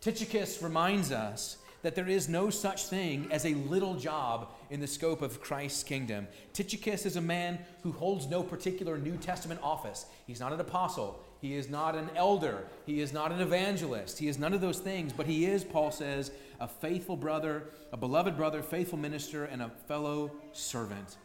Tychicus 0.00 0.62
reminds 0.62 1.12
us 1.12 1.58
that 1.82 1.94
there 1.94 2.08
is 2.08 2.30
no 2.30 2.48
such 2.48 2.86
thing 2.86 3.28
as 3.30 3.44
a 3.44 3.52
little 3.54 3.94
job 3.94 4.50
in 4.70 4.80
the 4.80 4.86
scope 4.86 5.20
of 5.20 5.42
Christ's 5.42 5.82
kingdom. 5.82 6.26
Tychicus 6.54 7.04
is 7.04 7.16
a 7.16 7.20
man 7.20 7.58
who 7.82 7.92
holds 7.92 8.26
no 8.26 8.42
particular 8.42 8.96
New 8.96 9.18
Testament 9.18 9.60
office. 9.62 10.06
He's 10.26 10.40
not 10.40 10.54
an 10.54 10.60
apostle. 10.60 11.22
He 11.42 11.54
is 11.54 11.68
not 11.68 11.94
an 11.94 12.08
elder. 12.16 12.64
He 12.86 13.00
is 13.00 13.12
not 13.12 13.32
an 13.32 13.40
evangelist. 13.42 14.18
He 14.18 14.28
is 14.28 14.38
none 14.38 14.54
of 14.54 14.62
those 14.62 14.78
things, 14.78 15.12
but 15.12 15.26
he 15.26 15.44
is, 15.44 15.62
Paul 15.62 15.90
says, 15.90 16.30
a 16.58 16.66
faithful 16.66 17.18
brother, 17.18 17.64
a 17.92 17.98
beloved 17.98 18.34
brother, 18.34 18.62
faithful 18.62 18.98
minister, 18.98 19.44
and 19.44 19.60
a 19.60 19.70
fellow 19.86 20.32
servant. 20.52 21.16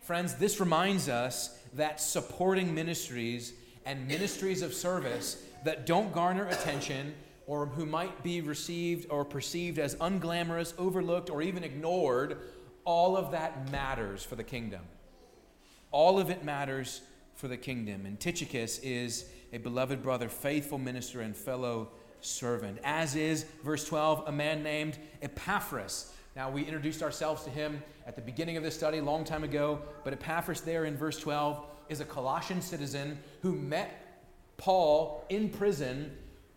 Friends, 0.00 0.34
this 0.34 0.58
reminds 0.58 1.08
us 1.08 1.56
that 1.76 2.00
supporting 2.00 2.74
ministries 2.74 3.52
and 3.84 4.06
ministries 4.06 4.62
of 4.62 4.74
service 4.74 5.42
that 5.64 5.86
don't 5.86 6.12
garner 6.12 6.48
attention 6.48 7.14
or 7.46 7.66
who 7.66 7.86
might 7.86 8.22
be 8.22 8.40
received 8.40 9.08
or 9.10 9.24
perceived 9.24 9.78
as 9.78 9.94
unglamorous, 9.96 10.74
overlooked, 10.78 11.30
or 11.30 11.42
even 11.42 11.62
ignored, 11.62 12.38
all 12.84 13.16
of 13.16 13.30
that 13.30 13.70
matters 13.70 14.24
for 14.24 14.34
the 14.34 14.44
kingdom. 14.44 14.82
All 15.92 16.18
of 16.18 16.30
it 16.30 16.44
matters 16.44 17.02
for 17.34 17.48
the 17.48 17.56
kingdom. 17.56 18.04
And 18.06 18.18
Tychicus 18.18 18.78
is 18.80 19.26
a 19.52 19.58
beloved 19.58 20.02
brother, 20.02 20.28
faithful 20.28 20.78
minister, 20.78 21.20
and 21.20 21.36
fellow 21.36 21.88
servant, 22.20 22.78
as 22.82 23.14
is, 23.14 23.44
verse 23.62 23.84
12, 23.84 24.24
a 24.26 24.32
man 24.32 24.62
named 24.62 24.98
Epaphras. 25.22 26.12
Now, 26.36 26.50
we 26.50 26.62
introduced 26.64 27.02
ourselves 27.02 27.44
to 27.44 27.50
him 27.50 27.82
at 28.06 28.14
the 28.14 28.20
beginning 28.20 28.58
of 28.58 28.62
this 28.62 28.74
study, 28.74 28.98
a 28.98 29.02
long 29.02 29.24
time 29.24 29.42
ago, 29.42 29.80
but 30.04 30.12
Epaphras, 30.12 30.60
there 30.60 30.84
in 30.84 30.94
verse 30.94 31.18
12, 31.18 31.64
is 31.88 32.00
a 32.00 32.04
Colossian 32.04 32.60
citizen 32.60 33.18
who 33.40 33.52
met 33.52 34.20
Paul 34.58 35.24
in 35.30 35.48
prison 35.48 36.14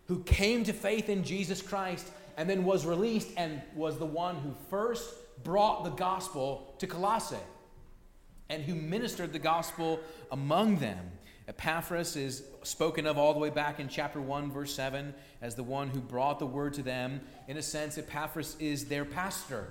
who 0.08 0.22
came 0.24 0.66
to 0.66 0.74
faith 0.74 1.08
in 1.08 1.24
Jesus 1.24 1.62
Christ 1.62 2.08
and 2.36 2.50
then 2.50 2.66
was 2.66 2.86
released 2.86 3.30
and 3.38 3.62
was 3.74 3.98
the 3.98 4.06
one 4.06 4.36
who 4.36 4.54
first 4.70 5.14
brought 5.44 5.86
the 5.86 5.92
gospel 5.92 6.76
to 6.80 6.86
Colossae 6.86 7.38
and 8.50 8.64
who 8.64 8.76
ministered 8.76 9.32
the 9.32 9.40
gospel 9.40 10.02
among 10.34 10.80
them. 10.80 11.10
Epaphras 11.50 12.16
is 12.16 12.44
spoken 12.62 13.08
of 13.08 13.18
all 13.18 13.34
the 13.34 13.40
way 13.40 13.50
back 13.50 13.80
in 13.80 13.88
chapter 13.88 14.22
1, 14.22 14.52
verse 14.52 14.72
7, 14.76 15.16
as 15.42 15.56
the 15.56 15.64
one 15.64 15.90
who 15.90 16.00
brought 16.00 16.38
the 16.38 16.46
word 16.46 16.76
to 16.76 16.84
them. 16.84 17.20
In 17.48 17.58
a 17.58 17.62
sense, 17.64 17.98
Epaphras 17.98 18.56
is 18.60 18.86
their 18.86 19.04
pastor. 19.04 19.68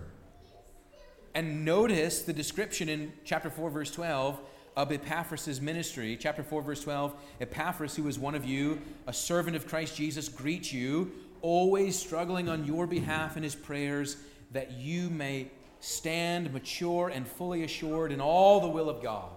And 1.37 1.65
notice 1.65 2.23
the 2.23 2.33
description 2.33 2.89
in 2.89 3.13
chapter 3.25 3.49
4, 3.49 3.71
verse 3.71 3.93
12 3.93 4.41
of 4.77 4.91
Epaphras' 4.91 5.61
ministry. 5.61 6.17
Chapter 6.21 6.43
4, 6.43 6.63
verse 6.63 6.83
12 6.83 7.15
Epaphras, 7.41 7.95
who 7.95 8.09
is 8.09 8.19
one 8.19 8.35
of 8.35 8.45
you, 8.45 8.83
a 9.07 9.13
servant 9.13 9.55
of 9.55 9.69
Christ 9.69 9.95
Jesus, 9.95 10.29
greets 10.29 10.73
you, 10.73 11.13
always 11.43 11.97
struggling 11.97 12.49
on 12.49 12.65
your 12.65 12.89
behalf 12.89 13.37
in 13.37 13.45
his 13.45 13.55
prayers, 13.55 14.17
that 14.51 14.73
you 14.73 15.11
may 15.11 15.49
stand 15.79 16.53
mature 16.53 17.09
and 17.09 17.29
fully 17.29 17.63
assured 17.63 18.11
in 18.11 18.21
all 18.21 18.61
the 18.61 18.69
will 18.69 18.91
of 18.91 19.01
God. 19.01 19.31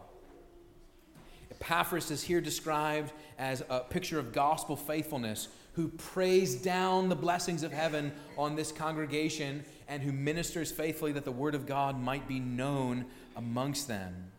Epaphras 1.62 2.10
is 2.10 2.24
here 2.24 2.41
described 2.41 3.13
as 3.38 3.63
a 3.70 3.82
picture 3.82 4.18
of 4.18 4.34
gospel 4.34 4.75
faithfulness, 4.75 5.48
who 5.74 5.89
prays 5.89 6.56
down 6.56 7.08
the 7.08 7.15
blessings 7.15 7.62
of 7.62 7.72
heaven 7.72 8.12
on 8.36 8.56
this 8.56 8.72
congregation 8.72 9.63
and 9.88 10.01
who 10.01 10.12
ministers 10.12 10.72
faithfully 10.72 11.12
that 11.12 11.24
the 11.24 11.32
word 11.32 11.53
of 11.53 11.68
God 11.68 12.01
might 12.01 12.27
be 12.27 12.39
known 12.39 13.06
amongst 13.36 13.88
them. 13.88 14.32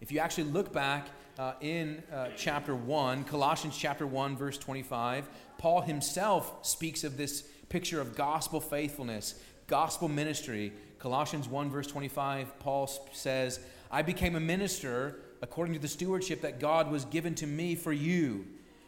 If 0.00 0.10
you 0.10 0.20
actually 0.20 0.44
look 0.44 0.72
back 0.72 1.08
uh, 1.38 1.52
in 1.60 2.02
uh, 2.10 2.28
chapter 2.34 2.74
1, 2.74 3.24
Colossians 3.24 3.76
chapter 3.76 4.06
1, 4.06 4.34
verse 4.34 4.56
25, 4.56 5.28
Paul 5.58 5.82
himself 5.82 6.66
speaks 6.66 7.04
of 7.04 7.18
this 7.18 7.42
picture 7.68 8.00
of 8.00 8.16
gospel 8.16 8.60
faithfulness, 8.60 9.34
gospel 9.66 10.08
ministry. 10.08 10.72
Colossians 10.98 11.46
1, 11.46 11.70
verse 11.70 11.86
25, 11.86 12.58
Paul 12.58 12.90
says, 13.12 13.60
I 13.90 14.00
became 14.00 14.34
a 14.34 14.40
minister 14.40 15.18
according 15.44 15.74
to 15.74 15.78
the 15.78 15.86
stewardship 15.86 16.40
that 16.40 16.58
God 16.58 16.90
was 16.90 17.04
given 17.04 17.34
to 17.34 17.46
me 17.46 17.74
for 17.74 17.92
you, 17.92 18.46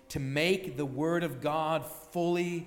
to 0.08 0.18
make 0.18 0.78
the 0.78 0.86
word 0.86 1.22
of 1.22 1.42
God 1.42 1.84
fully 1.84 2.66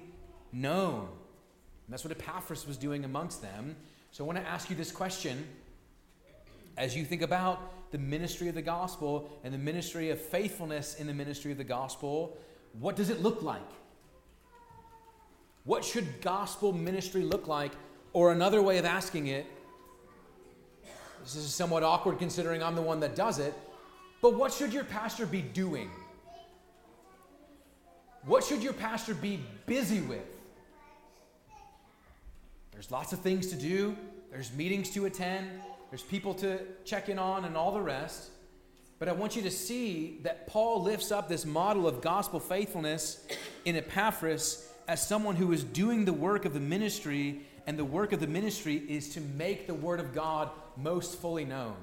known. 0.54 1.08
And 1.08 1.90
that's 1.90 2.04
what 2.04 2.12
Epaphras 2.12 2.68
was 2.68 2.78
doing 2.78 3.04
amongst 3.04 3.42
them. 3.42 3.76
So 4.12 4.24
I 4.24 4.28
want 4.28 4.38
to 4.38 4.48
ask 4.48 4.70
you 4.70 4.76
this 4.76 4.92
question 4.92 5.44
as 6.78 6.96
you 6.96 7.04
think 7.04 7.24
about 7.24 7.92
the 7.92 7.98
ministry 7.98 8.48
of 8.48 8.54
the 8.54 8.62
gospel 8.62 9.28
and 9.44 9.52
the 9.52 9.58
ministry 9.58 10.12
of 10.12 10.22
faithfulness 10.22 10.94
in 11.00 11.08
the 11.08 11.14
ministry 11.14 11.52
of 11.52 11.58
the 11.58 11.64
gospel, 11.64 12.38
what 12.80 12.96
does 12.96 13.10
it 13.10 13.24
look 13.24 13.42
like? 13.42 13.72
What 15.64 15.84
should 15.84 16.22
gospel 16.22 16.74
ministry 16.74 17.24
look 17.24 17.48
like? 17.48 17.72
Or 18.14 18.32
another 18.32 18.62
way 18.62 18.78
of 18.78 18.86
asking 18.86 19.28
it, 19.28 19.48
this 21.24 21.36
is 21.36 21.56
somewhat 21.56 21.82
awkward 21.82 22.20
considering 22.20 22.62
I'm 22.62 22.76
the 22.76 22.84
one 22.84 23.00
that 23.00 23.16
does 23.16 23.40
it, 23.40 23.56
but 24.22 24.34
what 24.34 24.54
should 24.54 24.74
your 24.74 24.84
pastor 24.84 25.26
be 25.26 25.42
doing? 25.42 25.90
What 28.26 28.44
should 28.44 28.62
your 28.62 28.74
pastor 28.74 29.14
be 29.14 29.40
busy 29.66 30.02
with? 30.02 30.26
There's 32.72 32.92
lots 32.92 33.14
of 33.14 33.20
things 33.20 33.48
to 33.48 33.56
do, 33.56 33.96
there's 34.32 34.54
meetings 34.54 34.90
to 34.92 35.06
attend, 35.06 35.50
there's 35.90 36.04
people 36.04 36.34
to 36.36 36.60
check 36.86 37.10
in 37.10 37.18
on 37.18 37.46
and 37.46 37.58
all 37.58 37.72
the 37.72 37.82
rest. 37.82 38.30
But 39.00 39.08
I 39.08 39.14
want 39.14 39.36
you 39.36 39.42
to 39.44 39.52
see 39.52 40.20
that 40.24 40.48
Paul 40.48 40.84
lifts 40.84 41.12
up 41.12 41.30
this 41.30 41.46
model 41.46 41.88
of 41.88 42.02
gospel 42.02 42.40
faithfulness 42.40 43.26
in 43.64 43.76
Epaphras 43.78 44.70
as 44.88 45.06
someone 45.06 45.36
who 45.36 45.52
is 45.52 45.64
doing 45.64 46.04
the 46.04 46.14
work 46.14 46.46
of 46.46 46.54
the 46.54 46.60
ministry, 46.60 47.42
and 47.68 47.78
the 47.78 47.86
work 47.86 48.12
of 48.12 48.20
the 48.20 48.28
ministry 48.28 48.76
is 48.90 49.10
to 49.14 49.22
make 49.22 49.68
the 49.68 49.74
word 49.74 50.00
of 50.00 50.14
God 50.14 50.50
most 50.76 51.20
fully 51.20 51.46
known. 51.46 51.76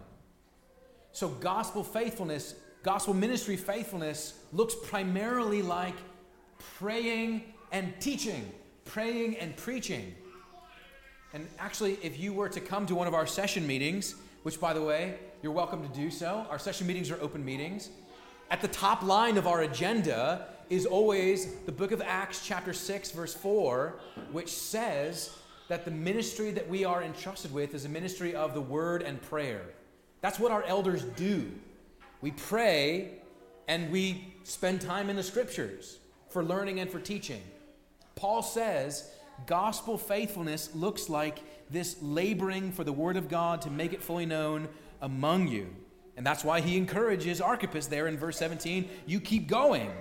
So, 1.17 1.31
gospel 1.31 1.83
faithfulness, 1.83 2.57
gospel 2.83 3.15
ministry 3.15 3.57
faithfulness 3.57 4.35
looks 4.53 4.75
primarily 4.75 5.63
like 5.63 5.95
praying 6.77 7.55
and 7.73 7.99
teaching, 8.01 8.53
praying 8.85 9.39
and 9.39 9.57
preaching. 9.57 10.15
And 11.33 11.49
actually, 11.59 11.95
if 12.03 12.21
you 12.21 12.35
were 12.35 12.51
to 12.51 12.61
come 12.61 12.85
to 12.85 12.95
one 12.95 13.09
of 13.09 13.15
our 13.15 13.27
session 13.27 13.67
meetings, 13.67 14.17
which 14.43 14.61
by 14.61 14.75
the 14.75 14.83
way, 14.83 15.15
you're 15.43 15.53
welcome 15.53 15.81
to 15.89 15.95
do 15.95 16.11
so, 16.11 16.47
our 16.51 16.59
session 16.59 16.87
meetings 16.87 17.11
are 17.11 17.19
open 17.23 17.43
meetings. 17.43 17.89
At 18.51 18.61
the 18.61 18.69
top 18.69 19.03
line 19.03 19.39
of 19.39 19.47
our 19.47 19.63
agenda 19.63 20.49
is 20.69 20.85
always 20.85 21.55
the 21.65 21.73
book 21.73 21.93
of 21.93 22.03
Acts, 22.03 22.45
chapter 22.45 22.75
6, 22.75 23.13
verse 23.13 23.33
4, 23.33 23.99
which 24.33 24.51
says 24.51 25.35
that 25.69 25.87
the 25.87 25.91
ministry 25.91 26.51
that 26.51 26.69
we 26.69 26.85
are 26.85 27.03
entrusted 27.03 27.55
with 27.55 27.75
is 27.75 27.87
a 27.87 27.89
ministry 27.89 28.35
of 28.35 28.53
the 28.53 28.61
word 28.61 29.01
and 29.01 29.23
prayer. 29.23 29.63
That's 30.21 30.39
what 30.39 30.51
our 30.51 30.63
elders 30.65 31.03
do. 31.03 31.51
We 32.21 32.31
pray 32.33 33.11
and 33.69 33.91
we 33.91 34.35
spend 34.45 34.81
time 34.81 35.11
in 35.11 35.17
the 35.17 35.23
scriptures 35.23 35.99
for 36.29 36.43
learning 36.43 36.81
and 36.81 36.91
for 36.91 37.01
teaching. 37.01 37.43
Paul 38.15 38.43
says 38.43 39.11
gospel 39.47 39.99
faithfulness 39.99 40.75
looks 40.75 41.09
like 41.09 41.41
this 41.71 41.97
laboring 42.01 42.73
for 42.73 42.85
the 42.85 42.93
word 42.93 43.17
of 43.17 43.29
God 43.29 43.63
to 43.63 43.71
make 43.71 43.93
it 43.93 44.03
fully 44.03 44.27
known 44.27 44.69
among 45.03 45.49
you. 45.49 45.69
And 46.17 46.25
that's 46.25 46.45
why 46.45 46.61
he 46.61 46.77
encourages 46.77 47.41
Archippus 47.41 47.87
there 47.87 48.07
in 48.07 48.17
verse 48.17 48.39
17 48.39 48.89
you 49.07 49.21
keep 49.21 49.49
going. 49.49 49.93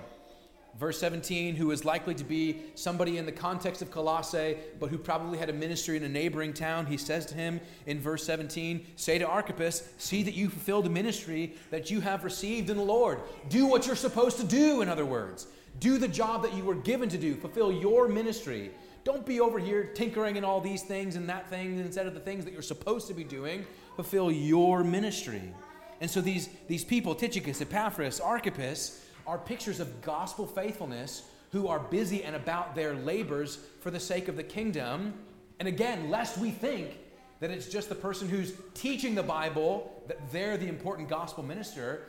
Verse 0.78 0.98
17, 1.00 1.56
who 1.56 1.70
is 1.70 1.86
likely 1.86 2.14
to 2.14 2.24
be 2.24 2.60
somebody 2.74 3.16
in 3.16 3.24
the 3.24 3.32
context 3.32 3.80
of 3.80 3.90
Colossae, 3.90 4.58
but 4.78 4.90
who 4.90 4.98
probably 4.98 5.38
had 5.38 5.48
a 5.48 5.52
ministry 5.52 5.96
in 5.96 6.02
a 6.02 6.08
neighboring 6.08 6.52
town, 6.52 6.84
he 6.84 6.98
says 6.98 7.24
to 7.26 7.34
him 7.34 7.60
in 7.86 7.98
verse 7.98 8.24
17, 8.24 8.84
Say 8.96 9.18
to 9.18 9.26
Archippus, 9.26 9.88
See 9.96 10.22
that 10.22 10.34
you 10.34 10.50
fulfill 10.50 10.82
the 10.82 10.90
ministry 10.90 11.54
that 11.70 11.90
you 11.90 12.00
have 12.00 12.24
received 12.24 12.68
in 12.68 12.76
the 12.76 12.82
Lord. 12.82 13.20
Do 13.48 13.64
what 13.66 13.86
you're 13.86 13.96
supposed 13.96 14.36
to 14.38 14.44
do, 14.44 14.82
in 14.82 14.88
other 14.90 15.06
words. 15.06 15.46
Do 15.80 15.96
the 15.96 16.08
job 16.08 16.42
that 16.42 16.54
you 16.54 16.64
were 16.64 16.74
given 16.74 17.08
to 17.08 17.18
do. 17.18 17.36
Fulfill 17.36 17.72
your 17.72 18.06
ministry. 18.06 18.70
Don't 19.02 19.24
be 19.24 19.40
over 19.40 19.58
here 19.58 19.84
tinkering 19.84 20.36
in 20.36 20.44
all 20.44 20.60
these 20.60 20.82
things 20.82 21.16
and 21.16 21.28
that 21.28 21.48
thing 21.48 21.78
instead 21.78 22.06
of 22.06 22.12
the 22.12 22.20
things 22.20 22.44
that 22.44 22.52
you're 22.52 22.60
supposed 22.60 23.08
to 23.08 23.14
be 23.14 23.24
doing. 23.24 23.64
Fulfill 23.94 24.30
your 24.30 24.84
ministry. 24.84 25.54
And 26.02 26.10
so 26.10 26.20
these, 26.20 26.50
these 26.68 26.84
people, 26.84 27.14
Tychicus, 27.14 27.62
Epaphras, 27.62 28.20
Archippus, 28.20 29.05
are 29.26 29.38
pictures 29.38 29.80
of 29.80 30.02
gospel 30.02 30.46
faithfulness 30.46 31.22
who 31.52 31.68
are 31.68 31.78
busy 31.78 32.22
and 32.24 32.36
about 32.36 32.74
their 32.74 32.94
labors 32.94 33.58
for 33.80 33.90
the 33.90 34.00
sake 34.00 34.28
of 34.28 34.36
the 34.36 34.42
kingdom. 34.42 35.14
And 35.58 35.68
again, 35.68 36.10
lest 36.10 36.38
we 36.38 36.50
think 36.50 36.98
that 37.40 37.50
it's 37.50 37.68
just 37.68 37.88
the 37.88 37.94
person 37.94 38.28
who's 38.28 38.52
teaching 38.74 39.14
the 39.14 39.22
Bible, 39.22 40.02
that 40.06 40.18
they're 40.32 40.56
the 40.56 40.68
important 40.68 41.08
gospel 41.08 41.42
minister, 41.42 42.02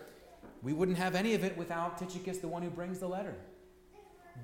we 0.63 0.73
wouldn't 0.73 0.97
have 0.97 1.15
any 1.15 1.33
of 1.33 1.43
it 1.43 1.55
without 1.57 1.97
Tychicus, 1.97 2.39
the 2.39 2.47
one 2.47 2.61
who 2.61 2.69
brings 2.69 2.99
the 2.99 3.07
letter. 3.07 3.35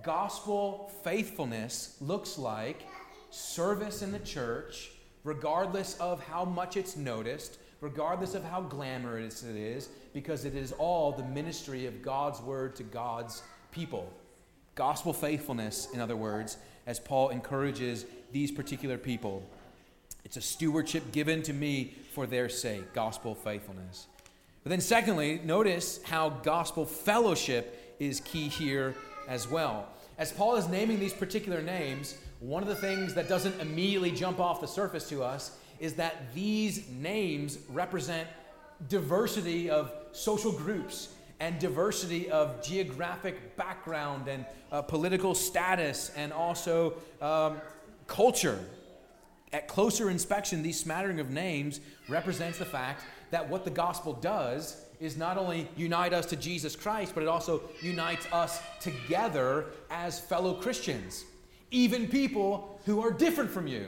Gospel 0.04 0.92
faithfulness 1.04 1.98
looks 2.02 2.38
like 2.38 2.86
service 3.30 4.02
in 4.02 4.12
the 4.12 4.20
church, 4.20 4.92
regardless 5.24 5.98
of 6.00 6.24
how 6.24 6.46
much 6.46 6.78
it's 6.78 6.96
noticed, 6.96 7.58
regardless 7.84 8.34
of 8.34 8.46
how 8.46 8.62
glamorous 8.62 9.44
it 9.44 9.58
is, 9.58 9.90
because 10.14 10.46
it 10.46 10.56
is 10.56 10.72
all 10.72 11.12
the 11.12 11.24
ministry 11.26 11.86
of 11.86 12.02
God's 12.02 12.40
word 12.40 12.78
to 12.78 12.84
God's 12.84 13.44
people. 13.72 14.10
Gospel 14.76 15.12
faithfulness, 15.12 15.90
in 15.94 16.00
other 16.00 16.16
words, 16.16 16.56
as 16.88 16.98
Paul 16.98 17.30
encourages 17.30 18.06
these 18.32 18.54
particular 18.54 18.98
people. 18.98 19.44
It's 20.24 20.38
a 20.38 20.42
stewardship 20.42 21.12
given 21.12 21.44
to 21.44 21.52
me 21.52 21.94
for 22.14 22.26
their 22.26 22.48
sake, 22.48 22.94
gospel 22.94 23.36
faithfulness. 23.36 24.08
But 24.64 24.70
then, 24.70 24.80
secondly, 24.80 25.42
notice 25.44 26.02
how 26.04 26.30
gospel 26.30 26.86
fellowship 26.86 27.98
is 28.00 28.22
key 28.22 28.48
here 28.48 28.96
as 29.28 29.50
well. 29.50 29.90
As 30.18 30.32
Paul 30.32 30.56
is 30.56 30.70
naming 30.70 31.02
these 31.02 31.14
particular 31.14 31.62
names, 31.62 32.16
one 32.40 32.64
of 32.64 32.70
the 32.70 32.76
things 32.76 33.14
that 33.16 33.28
doesn't 33.28 33.60
immediately 33.60 34.12
jump 34.12 34.40
off 34.40 34.62
the 34.62 34.68
surface 34.68 35.10
to 35.10 35.22
us 35.22 35.58
is 35.84 35.96
that 35.96 36.34
these 36.34 36.88
names 36.92 37.58
represent 37.68 38.26
diversity 38.88 39.70
of 39.70 39.92
social 40.14 40.54
groups 40.54 41.10
and 41.42 41.60
diversity 41.60 42.32
of 42.32 42.64
geographic 42.64 43.58
background 43.58 44.30
and 44.30 44.46
uh, 44.72 44.82
political 44.82 45.36
status 45.36 46.10
and 46.16 46.32
also 46.32 46.94
um, 47.22 47.60
culture. 48.08 48.58
At 49.52 49.68
closer 49.68 50.10
inspection, 50.10 50.64
these 50.64 50.80
smattering 50.80 51.20
of 51.20 51.32
names 51.32 51.82
represents 52.08 52.60
the 52.60 52.66
fact 52.66 53.04
that 53.32 53.50
what 53.50 53.66
the 53.66 53.70
gospel 53.70 54.14
does 54.14 54.86
is 55.02 55.18
not 55.18 55.38
only 55.38 55.68
unite 55.76 56.14
us 56.14 56.26
to 56.28 56.38
Jesus 56.38 56.78
Christ, 56.78 57.14
but 57.14 57.24
it 57.24 57.28
also 57.28 57.62
unites 57.82 58.26
us 58.32 58.62
together 58.80 59.66
as 59.92 60.18
fellow 60.18 60.54
Christians, 60.54 61.26
even 61.72 62.08
people 62.08 62.80
who 62.86 63.02
are 63.02 63.12
different 63.12 63.52
from 63.52 63.68
you 63.68 63.88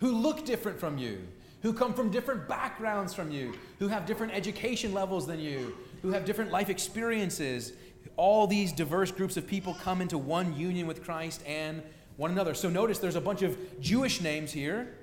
who 0.00 0.12
look 0.12 0.44
different 0.44 0.78
from 0.78 0.98
you, 0.98 1.20
who 1.62 1.72
come 1.72 1.92
from 1.94 2.10
different 2.10 2.48
backgrounds 2.48 3.12
from 3.12 3.30
you, 3.30 3.54
who 3.78 3.88
have 3.88 4.06
different 4.06 4.32
education 4.32 4.92
levels 4.92 5.26
than 5.26 5.40
you, 5.40 5.76
who 6.02 6.10
have 6.10 6.24
different 6.24 6.50
life 6.50 6.70
experiences. 6.70 7.72
All 8.16 8.46
these 8.46 8.72
diverse 8.72 9.10
groups 9.10 9.36
of 9.36 9.46
people 9.46 9.74
come 9.74 10.00
into 10.00 10.18
one 10.18 10.56
union 10.56 10.86
with 10.86 11.04
Christ 11.04 11.42
and 11.46 11.82
one 12.16 12.30
another. 12.30 12.54
So 12.54 12.68
notice 12.68 12.98
there's 12.98 13.16
a 13.16 13.20
bunch 13.20 13.42
of 13.42 13.56
Jewish 13.80 14.20
names 14.20 14.52
here 14.52 14.94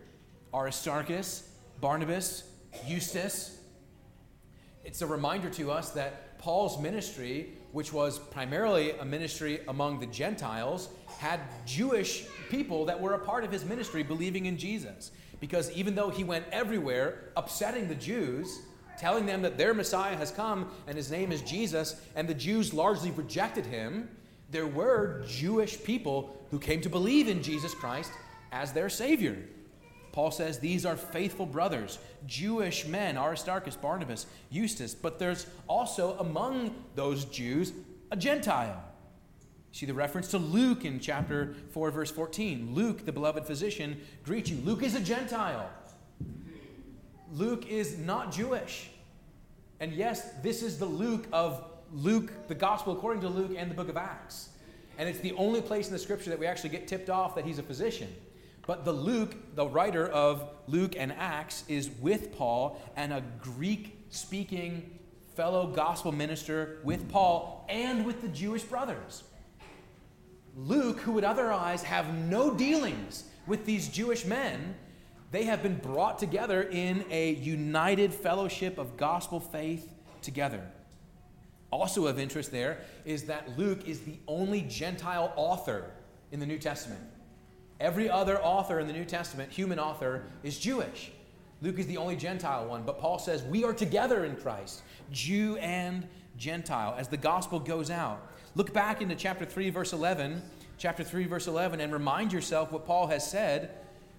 Aristarchus, 0.54 1.50
Barnabas, 1.82 2.44
Justus. 2.88 3.60
It's 4.86 5.02
a 5.02 5.08
reminder 5.08 5.50
to 5.52 5.72
us 5.72 5.92
that 5.92 6.38
Paul's 6.38 6.80
ministry, 6.80 7.54
which 7.76 7.92
was 7.92 8.20
primarily 8.20 8.92
a 8.92 9.04
ministry 9.04 9.60
among 9.68 10.00
the 10.00 10.06
Gentiles, 10.06 10.88
had 11.18 11.42
Jewish 11.66 12.26
people 12.50 12.86
that 12.86 12.98
were 12.98 13.16
a 13.16 13.20
part 13.20 13.44
of 13.44 13.52
his 13.52 13.66
ministry 13.66 14.02
believing 14.02 14.46
in 14.46 14.58
Jesus. 14.58 15.12
Because 15.42 15.70
even 15.74 15.94
though 15.94 16.10
he 16.10 16.24
went 16.24 16.46
everywhere 16.54 17.34
upsetting 17.36 17.90
the 17.90 17.96
Jews, 17.96 18.62
telling 18.98 19.26
them 19.26 19.42
that 19.42 19.58
their 19.58 19.74
Messiah 19.74 20.16
has 20.16 20.32
come 20.32 20.72
and 20.88 20.96
his 20.96 21.12
name 21.12 21.34
is 21.34 21.42
Jesus, 21.42 22.02
and 22.16 22.30
the 22.30 22.34
Jews 22.34 22.74
largely 22.74 23.12
rejected 23.12 23.66
him, 23.66 24.08
there 24.52 24.68
were 24.68 25.26
Jewish 25.28 25.84
people 25.84 26.48
who 26.52 26.60
came 26.60 26.80
to 26.80 26.90
believe 26.90 27.28
in 27.28 27.44
Jesus 27.44 27.76
Christ 27.76 28.14
as 28.54 28.72
their 28.72 28.88
Savior. 28.88 29.38
Paul 30.16 30.32
says 30.32 30.60
these 30.60 30.86
are 30.86 30.96
faithful 30.96 31.46
brothers, 31.46 32.00
Jewish 32.26 32.88
men, 32.88 33.18
Aristarchus, 33.18 33.76
Barnabas, 33.76 34.28
Justus, 34.50 34.96
but 34.96 35.20
there's 35.20 35.46
also 35.68 36.18
among 36.20 36.74
those 36.96 37.26
Jews 37.26 37.74
a 38.12 38.16
Gentile. 38.16 38.82
See 39.74 39.86
the 39.86 39.94
reference 39.94 40.30
to 40.30 40.38
Luke 40.38 40.86
in 40.86 41.02
chapter 41.02 41.54
4, 41.72 41.92
verse 41.92 42.12
14. 42.12 42.74
Luke, 42.74 43.06
the 43.06 43.12
beloved 43.12 43.46
physician, 43.46 44.00
greets 44.24 44.50
you. 44.50 44.56
Luke 44.64 44.84
is 44.84 44.96
a 44.96 45.02
Gentile. 45.02 45.70
Luke 47.34 47.68
is 47.68 47.98
not 47.98 48.32
Jewish. 48.32 48.92
And 49.82 49.92
yes, 49.92 50.32
this 50.42 50.64
is 50.64 50.80
the 50.80 50.86
Luke 50.86 51.28
of 51.34 51.62
Luke, 51.92 52.32
the 52.48 52.56
gospel 52.56 52.94
according 52.94 53.22
to 53.24 53.28
Luke 53.28 53.52
and 53.58 53.70
the 53.70 53.76
book 53.76 53.90
of 53.90 53.98
Acts. 53.98 54.48
And 54.98 55.10
it's 55.10 55.20
the 55.20 55.34
only 55.34 55.62
place 55.62 55.88
in 55.88 55.94
the 55.94 56.00
scripture 56.00 56.30
that 56.30 56.40
we 56.40 56.48
actually 56.48 56.70
get 56.70 56.88
tipped 56.88 57.10
off 57.10 57.36
that 57.36 57.44
he's 57.44 57.60
a 57.60 57.64
physician. 57.64 58.08
But 58.68 58.84
the 58.84 58.92
Luke, 58.92 59.36
the 59.56 59.68
writer 59.68 60.08
of 60.08 60.50
Luke 60.68 60.96
and 60.98 61.14
Acts, 61.14 61.64
is 61.68 61.90
with 62.00 62.36
Paul 62.36 62.82
and 62.96 63.14
a 63.14 63.24
Greek 63.42 63.98
speaking 64.10 65.00
fellow 65.36 65.68
gospel 65.68 66.12
minister 66.12 66.80
with 66.84 67.10
Paul 67.10 67.66
and 67.70 68.06
with 68.06 68.22
the 68.22 68.28
Jewish 68.30 68.64
brothers. 68.64 69.24
Luke, 70.56 71.00
who 71.02 71.12
would 71.12 71.26
otherwise 71.26 71.84
have 71.84 72.14
no 72.14 72.54
dealings 72.54 73.26
with 73.46 73.66
these 73.66 73.90
Jewish 73.90 74.26
men, 74.26 74.76
they 75.32 75.44
have 75.44 75.62
been 75.62 75.76
brought 75.76 76.18
together 76.18 76.64
in 76.64 77.04
a 77.12 77.34
united 77.34 78.14
fellowship 78.14 78.78
of 78.78 78.96
gospel 78.96 79.40
faith 79.40 79.94
together. 80.22 80.62
Also, 81.72 82.08
of 82.08 82.18
interest 82.18 82.52
there 82.52 82.80
is 83.04 83.24
that 83.24 83.58
Luke 83.58 83.86
is 83.88 84.02
the 84.02 84.18
only 84.28 84.62
Gentile 84.62 85.34
author 85.36 85.92
in 86.32 86.40
the 86.40 86.46
New 86.46 86.58
Testament. 86.58 87.02
Every 87.80 88.10
other 88.10 88.42
author 88.42 88.80
in 88.80 88.88
the 88.88 88.94
New 88.94 89.06
Testament, 89.06 89.52
human 89.52 89.80
author, 89.80 90.24
is 90.44 90.58
Jewish. 90.58 91.12
Luke 91.62 91.80
is 91.80 91.88
the 91.88 91.98
only 91.98 92.16
Gentile 92.16 92.66
one, 92.68 92.84
but 92.84 93.00
Paul 93.00 93.20
says 93.20 93.44
we 93.44 93.64
are 93.64 93.74
together 93.74 94.26
in 94.26 94.36
Christ, 94.36 94.84
Jew 95.12 95.58
and 95.58 96.08
Gentile, 96.38 96.96
as 96.98 97.08
the 97.08 97.18
gospel 97.18 97.60
goes 97.60 97.90
out. 97.90 98.22
Look 98.56 98.74
back 98.74 99.02
into 99.02 99.16
chapter 99.16 99.46
3, 99.46 99.70
verse 99.70 99.94
11, 99.94 100.42
chapter 100.78 101.04
3, 101.04 101.26
verse 101.26 101.48
11, 101.48 101.82
and 101.82 101.92
remind 101.92 102.32
yourself 102.32 102.72
what 102.72 102.86
Paul 102.86 103.08
has 103.08 103.30
said 103.30 103.72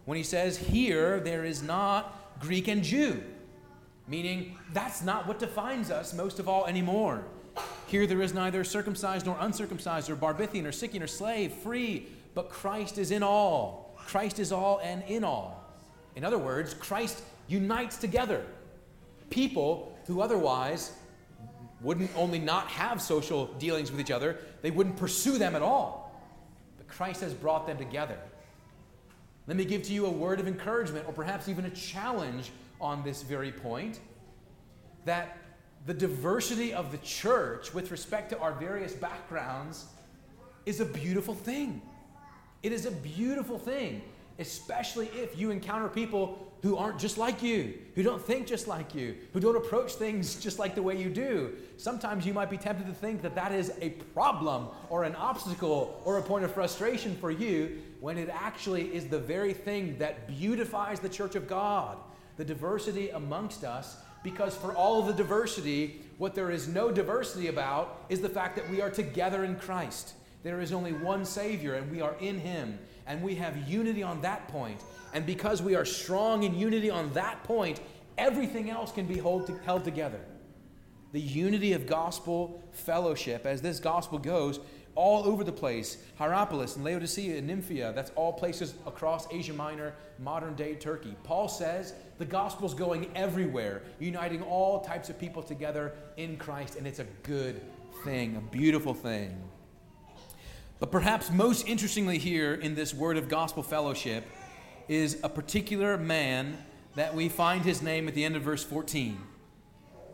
when 0.05 0.17
he 0.17 0.25
says, 0.25 0.57
Here 0.57 1.21
there 1.21 1.45
is 1.45 1.63
not 1.63 2.39
Greek 2.41 2.69
and 2.69 2.83
Jew, 2.83 3.23
meaning 4.09 4.59
that's 4.73 5.03
not 5.03 5.27
what 5.27 5.39
defines 5.39 5.91
us 5.91 6.13
most 6.13 6.39
of 6.39 6.49
all 6.49 6.67
anymore. 6.67 7.25
Here 7.87 8.07
there 8.07 8.21
is 8.21 8.35
neither 8.35 8.65
circumcised 8.65 9.25
nor 9.25 9.37
uncircumcised, 9.41 10.11
or 10.11 10.17
barbithian, 10.17 10.67
or 10.67 10.73
Scythian, 10.73 11.03
or 11.03 11.07
slave, 11.07 11.53
free, 11.53 12.07
but 12.37 12.51
Christ 12.51 12.99
is 12.99 13.13
in 13.13 13.23
all. 13.23 13.95
Christ 13.97 14.39
is 14.39 14.53
all 14.53 14.79
and 14.85 15.03
in 15.09 15.25
all. 15.25 15.65
In 16.17 16.23
other 16.23 16.37
words, 16.37 16.75
Christ 16.75 17.23
unites 17.49 17.97
together 17.97 18.45
people 19.31 19.99
who 20.07 20.21
otherwise 20.21 20.93
wouldn't 21.81 22.11
only 22.15 22.39
not 22.39 22.69
have 22.69 23.01
social 23.01 23.47
dealings 23.55 23.91
with 23.91 24.01
each 24.01 24.11
other, 24.11 24.37
they 24.61 24.71
wouldn't 24.71 24.97
pursue 24.97 25.39
them 25.39 25.57
at 25.57 25.63
all. 25.63 26.13
But 26.77 26.89
Christ 26.89 27.23
has 27.23 27.33
brought 27.33 27.67
them 27.67 27.79
together. 27.79 28.19
Let 29.47 29.57
me 29.57 29.65
give 29.65 29.83
to 29.85 29.93
you 29.95 30.05
a 30.05 30.11
word 30.11 30.39
of 30.39 30.47
encouragement 30.47 31.07
or 31.09 31.15
perhaps 31.15 31.49
even 31.49 31.65
a 31.65 31.71
challenge 31.71 32.51
on 32.83 33.03
this 33.03 33.23
very 33.23 33.51
point 33.51 34.01
that 35.07 35.39
the 35.87 35.95
diversity 35.95 36.75
of 36.75 36.93
the 36.93 36.99
church 36.99 37.73
with 37.73 37.91
respect 37.91 38.29
to 38.31 38.39
our 38.41 38.53
various 38.53 38.93
backgrounds 38.93 39.87
is 40.67 40.81
a 40.81 40.85
beautiful 40.85 41.35
thing. 41.35 41.81
It 42.63 42.73
is 42.73 42.87
a 42.87 42.91
beautiful 42.91 43.59
thing, 43.59 44.03
especially 44.39 45.07
if 45.09 45.39
you 45.39 45.51
encounter 45.51 45.89
people 45.89 46.47
who 46.63 46.77
aren't 46.77 46.99
just 46.99 47.19
like 47.19 47.43
you, 47.43 47.75
who 47.95 48.03
don't 48.03 48.21
think 48.21 48.47
just 48.47 48.67
like 48.67 48.95
you, 48.95 49.15
who 49.33 49.41
don't 49.41 49.57
approach 49.57 49.93
things 49.93 50.35
just 50.43 50.59
like 50.59 50.75
the 50.75 50.83
way 50.83 51.01
you 51.01 51.09
do. 51.09 51.53
Sometimes 51.77 52.27
you 52.27 52.33
might 52.33 52.51
be 52.51 52.57
tempted 52.57 52.87
to 52.87 52.93
think 52.93 53.23
that 53.23 53.35
that 53.35 53.53
is 53.53 53.73
a 53.81 53.91
problem 54.15 54.69
or 54.91 55.05
an 55.05 55.15
obstacle 55.15 56.01
or 56.05 56.19
a 56.19 56.23
point 56.23 56.45
of 56.45 56.53
frustration 56.53 57.17
for 57.17 57.31
you 57.31 57.81
when 58.01 58.19
it 58.19 58.29
actually 58.33 58.95
is 58.95 59.07
the 59.07 59.19
very 59.19 59.53
thing 59.53 59.97
that 59.99 60.27
beautifies 60.27 61.01
the 61.01 61.09
church 61.09 61.35
of 61.35 61.47
God, 61.47 61.99
the 62.37 62.45
diversity 62.45 63.11
amongst 63.11 63.65
us. 63.65 63.99
Because 64.23 64.57
for 64.57 64.75
all 64.75 65.03
the 65.03 65.13
diversity, 65.13 66.03
what 66.19 66.35
there 66.35 66.51
is 66.51 66.67
no 66.67 66.91
diversity 66.91 67.47
about 67.47 68.05
is 68.09 68.21
the 68.21 68.29
fact 68.29 68.57
that 68.57 68.69
we 68.69 68.81
are 68.81 68.91
together 68.91 69.45
in 69.45 69.55
Christ. 69.55 70.15
There 70.43 70.61
is 70.61 70.73
only 70.73 70.93
one 70.93 71.25
Savior, 71.25 71.75
and 71.75 71.91
we 71.91 72.01
are 72.01 72.15
in 72.21 72.39
Him. 72.39 72.79
And 73.07 73.23
we 73.23 73.35
have 73.37 73.69
unity 73.69 74.03
on 74.03 74.21
that 74.23 74.49
point. 74.49 74.81
And 75.15 75.25
because 75.25 75.63
we 75.63 75.75
are 75.75 75.85
strong 75.85 76.43
in 76.43 76.55
unity 76.55 76.91
on 76.91 77.13
that 77.13 77.43
point, 77.45 77.81
everything 78.19 78.71
else 78.71 78.93
can 78.93 79.07
be 79.07 79.17
to, 79.17 79.61
held 79.65 79.85
together. 79.85 80.21
The 81.13 81.21
unity 81.21 81.73
of 81.73 81.87
gospel 81.87 82.63
fellowship, 82.73 83.47
as 83.47 83.63
this 83.63 83.79
gospel 83.79 84.19
goes, 84.19 84.61
all 84.97 85.25
over 85.25 85.45
the 85.45 85.53
place. 85.53 85.99
Hierapolis 86.19 86.77
and 86.77 86.85
Laodicea 86.85 87.39
and 87.39 87.49
Nymphia, 87.49 87.95
that's 87.95 88.11
all 88.17 88.33
places 88.33 88.75
across 88.87 89.31
Asia 89.33 89.53
Minor, 89.53 89.95
modern 90.19 90.55
day 90.55 90.75
Turkey. 90.75 91.15
Paul 91.23 91.49
says 91.49 91.95
the 92.19 92.25
gospel's 92.25 92.75
going 92.75 93.11
everywhere, 93.15 93.83
uniting 94.01 94.43
all 94.43 94.81
types 94.81 95.09
of 95.09 95.19
people 95.19 95.43
together 95.43 95.93
in 96.17 96.37
Christ, 96.37 96.77
and 96.77 96.87
it's 96.87 96.99
a 96.99 97.07
good 97.23 97.61
thing, 98.05 98.37
a 98.37 98.41
beautiful 98.41 98.95
thing. 98.95 99.39
But 100.79 100.91
perhaps 100.91 101.31
most 101.31 101.67
interestingly, 101.67 102.19
here 102.19 102.55
in 102.55 102.75
this 102.75 102.93
word 102.93 103.17
of 103.17 103.29
gospel 103.29 103.63
fellowship, 103.63 104.25
is 104.89 105.19
a 105.23 105.29
particular 105.29 105.97
man 105.97 106.59
that 106.97 107.15
we 107.15 107.29
find 107.29 107.65
his 107.65 107.83
name 107.83 108.09
at 108.09 108.15
the 108.15 108.25
end 108.25 108.37
of 108.37 108.43
verse 108.43 108.63
14. 108.63 109.19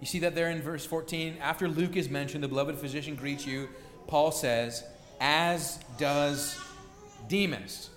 You 0.01 0.07
see 0.07 0.21
that 0.21 0.35
there 0.35 0.51
in 0.51 0.63
verse 0.63 0.85
14? 0.85 1.39
After 1.41 1.69
Luke 1.69 1.97
is 1.97 2.09
mentioned, 2.09 2.45
the 2.45 2.49
beloved 2.49 2.77
physician 2.79 3.15
greets 3.15 3.47
you, 3.47 3.69
Paul 4.07 4.33
says, 4.33 4.85
as 5.21 5.79
does 5.99 6.59
Demas. 7.29 7.91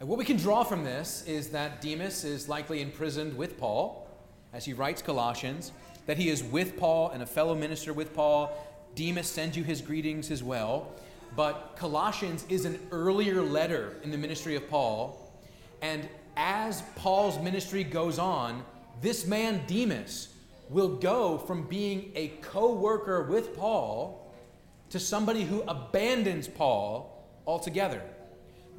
And 0.00 0.08
what 0.08 0.18
we 0.18 0.24
can 0.24 0.36
draw 0.36 0.62
from 0.62 0.84
this 0.84 1.24
is 1.26 1.48
that 1.50 1.80
Demas 1.80 2.24
is 2.24 2.48
likely 2.48 2.82
imprisoned 2.82 3.36
with 3.36 3.58
Paul 3.58 4.08
as 4.52 4.64
he 4.64 4.72
writes 4.72 5.02
Colossians, 5.02 5.72
that 6.06 6.16
he 6.16 6.28
is 6.28 6.42
with 6.42 6.76
Paul 6.76 7.10
and 7.10 7.22
a 7.22 7.26
fellow 7.26 7.54
minister 7.54 7.92
with 7.92 8.14
Paul, 8.14 8.52
Demas 8.98 9.28
sends 9.28 9.56
you 9.56 9.62
his 9.62 9.80
greetings 9.80 10.32
as 10.32 10.42
well. 10.42 10.90
But 11.36 11.76
Colossians 11.76 12.44
is 12.48 12.64
an 12.64 12.80
earlier 12.90 13.40
letter 13.40 13.96
in 14.02 14.10
the 14.10 14.18
ministry 14.18 14.56
of 14.56 14.68
Paul. 14.68 15.32
And 15.82 16.08
as 16.36 16.82
Paul's 16.96 17.38
ministry 17.38 17.84
goes 17.84 18.18
on, 18.18 18.64
this 19.00 19.24
man, 19.24 19.62
Demas, 19.68 20.34
will 20.68 20.96
go 20.96 21.38
from 21.38 21.62
being 21.68 22.10
a 22.16 22.28
co 22.40 22.74
worker 22.74 23.22
with 23.22 23.56
Paul 23.56 24.34
to 24.90 24.98
somebody 24.98 25.44
who 25.44 25.62
abandons 25.68 26.48
Paul 26.48 27.24
altogether. 27.46 28.02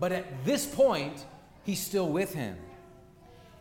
But 0.02 0.12
at 0.12 0.44
this 0.44 0.66
point, 0.66 1.26
he's 1.64 1.80
still 1.80 2.10
with 2.10 2.34
him. 2.34 2.58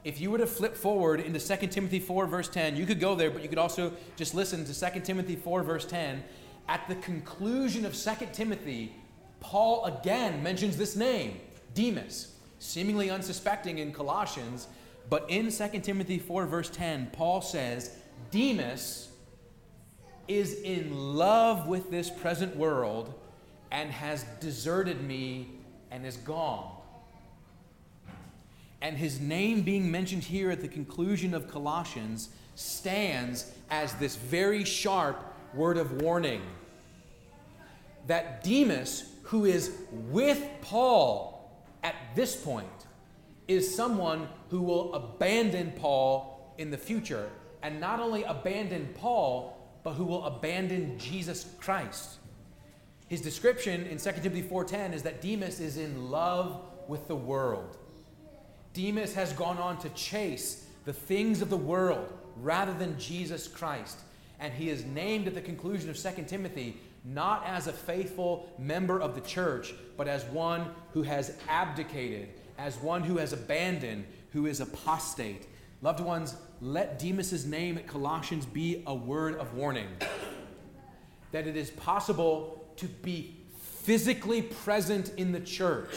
If 0.03 0.21
you 0.21 0.33
were 0.33 0.39
to 0.39 0.47
flip 0.47 0.75
forward 0.75 1.21
into 1.21 1.39
2 1.39 1.69
Timothy 1.69 2.01
4, 2.01 2.27
verse 2.27 2.49
10, 2.49 2.77
you 2.77 2.85
could 2.85 2.99
go 2.99 3.15
there, 3.15 3.31
but 3.31 3.43
you 3.43 3.49
could 3.49 3.59
also 3.59 3.93
just 4.17 4.35
listen 4.35 4.65
to 4.65 4.93
2 4.93 5.01
Timothy 5.01 5.37
4, 5.37 5.63
verse 5.63 5.85
10, 5.85 6.25
at 6.69 6.87
the 6.87 6.95
conclusion 6.97 7.87
of 7.87 7.95
2 7.95 8.11
Timothy, 8.33 8.95
Paul 9.41 9.85
again 9.87 10.43
mentions 10.43 10.77
this 10.77 10.95
name, 10.95 11.41
Demas, 11.75 12.35
seemingly 12.59 13.11
unsuspecting 13.11 13.79
in 13.79 13.93
Colossians. 13.93 14.69
But 15.09 15.25
in 15.31 15.51
2 15.51 15.81
Timothy 15.81 16.19
4, 16.19 16.47
verse 16.47 16.69
10, 16.69 17.11
Paul 17.13 17.41
says, 17.41 17.97
Demas 18.31 19.09
is 20.27 20.61
in 20.61 21.15
love 21.15 21.67
with 21.67 21.91
this 21.91 22.11
present 22.11 22.55
world 22.55 23.15
and 23.71 23.91
has 23.91 24.25
deserted 24.41 25.03
me 25.03 25.49
and 25.91 26.05
is 26.05 26.19
gone. 26.19 26.71
And 28.83 28.97
his 28.97 29.19
name 29.19 29.63
being 29.63 29.91
mentioned 29.91 30.23
here 30.23 30.51
at 30.51 30.61
the 30.61 30.69
conclusion 30.69 31.33
of 31.33 31.49
Colossians 31.49 32.29
stands 32.55 33.51
as 33.71 33.95
this 33.95 34.17
very 34.17 34.65
sharp 34.65 35.25
word 35.55 35.79
of 35.79 36.03
warning 36.03 36.43
that 38.09 38.43
Demas, 38.43 39.05
who 39.23 39.45
is 39.45 39.73
with 39.91 40.43
Paul 40.63 41.63
at 41.85 41.95
this 42.17 42.35
point, 42.35 42.67
is 43.47 43.75
someone 43.75 44.29
who 44.51 44.61
will 44.61 44.93
abandon 44.95 45.73
Paul 45.77 46.55
in 46.59 46.71
the 46.71 46.77
future. 46.77 47.31
And 47.63 47.81
not 47.81 48.01
only 48.01 48.25
abandon 48.25 48.89
Paul, 48.95 49.57
but 49.85 49.93
who 49.93 50.05
will 50.05 50.25
abandon 50.25 50.99
Jesus 50.99 51.47
Christ. 51.61 52.19
His 53.09 53.21
description 53.21 53.87
in 53.87 53.99
2 53.99 54.23
Timothy 54.23 54.43
4:10 54.43 54.93
is 54.93 55.03
that 55.05 55.23
Demas 55.23 55.61
is 55.61 55.77
in 55.79 56.11
love 56.11 56.61
with 56.89 57.09
the 57.09 57.17
world. 57.17 57.79
Demas 58.75 59.15
has 59.15 59.33
gone 59.33 59.59
on 59.59 59.79
to 59.79 59.89
chase 59.91 60.67
the 60.85 60.93
things 60.93 61.43
of 61.43 61.51
the 61.51 61.57
world 61.57 62.13
rather 62.37 62.73
than 62.75 62.99
Jesus 62.99 63.49
Christ. 63.49 63.99
And 64.41 64.53
he 64.53 64.69
is 64.69 64.85
named 64.85 65.27
at 65.27 65.35
the 65.35 65.41
conclusion 65.41 65.91
of 65.91 65.97
2 65.97 66.25
Timothy 66.25 66.77
not 67.05 67.45
as 67.47 67.67
a 67.67 67.73
faithful 67.73 68.53
member 68.59 69.01
of 69.01 69.15
the 69.15 69.21
church, 69.21 69.75
but 69.97 70.09
as 70.09 70.25
one 70.27 70.67
who 70.93 71.03
has 71.03 71.37
abdicated, 71.49 72.29
as 72.59 72.77
one 72.79 73.03
who 73.03 73.17
has 73.19 73.33
abandoned, 73.33 74.05
who 74.33 74.47
is 74.47 74.61
apostate. 74.61 75.47
Loved 75.81 76.01
ones, 76.01 76.37
let 76.61 76.99
Demas's 76.99 77.47
name 77.47 77.79
at 77.79 77.87
Colossians 77.87 78.45
be 78.45 78.83
a 78.87 78.95
word 78.95 79.37
of 79.37 79.55
warning 79.55 79.89
that 81.33 81.47
it 81.47 81.57
is 81.57 81.71
possible 81.71 82.67
to 82.77 82.87
be 82.87 83.37
physically 83.83 84.43
present 84.43 85.13
in 85.17 85.33
the 85.33 85.41
church, 85.41 85.95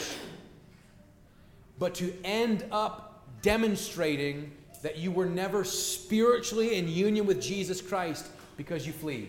but 1.78 1.94
to 1.96 2.12
end 2.24 2.64
up 2.70 3.24
demonstrating 3.42 4.52
that 4.82 4.98
you 4.98 5.10
were 5.10 5.26
never 5.26 5.64
spiritually 5.64 6.76
in 6.76 6.88
union 6.88 7.26
with 7.26 7.40
Jesus 7.40 7.80
Christ 7.80 8.26
because 8.56 8.86
you 8.86 8.92
flee. 8.92 9.28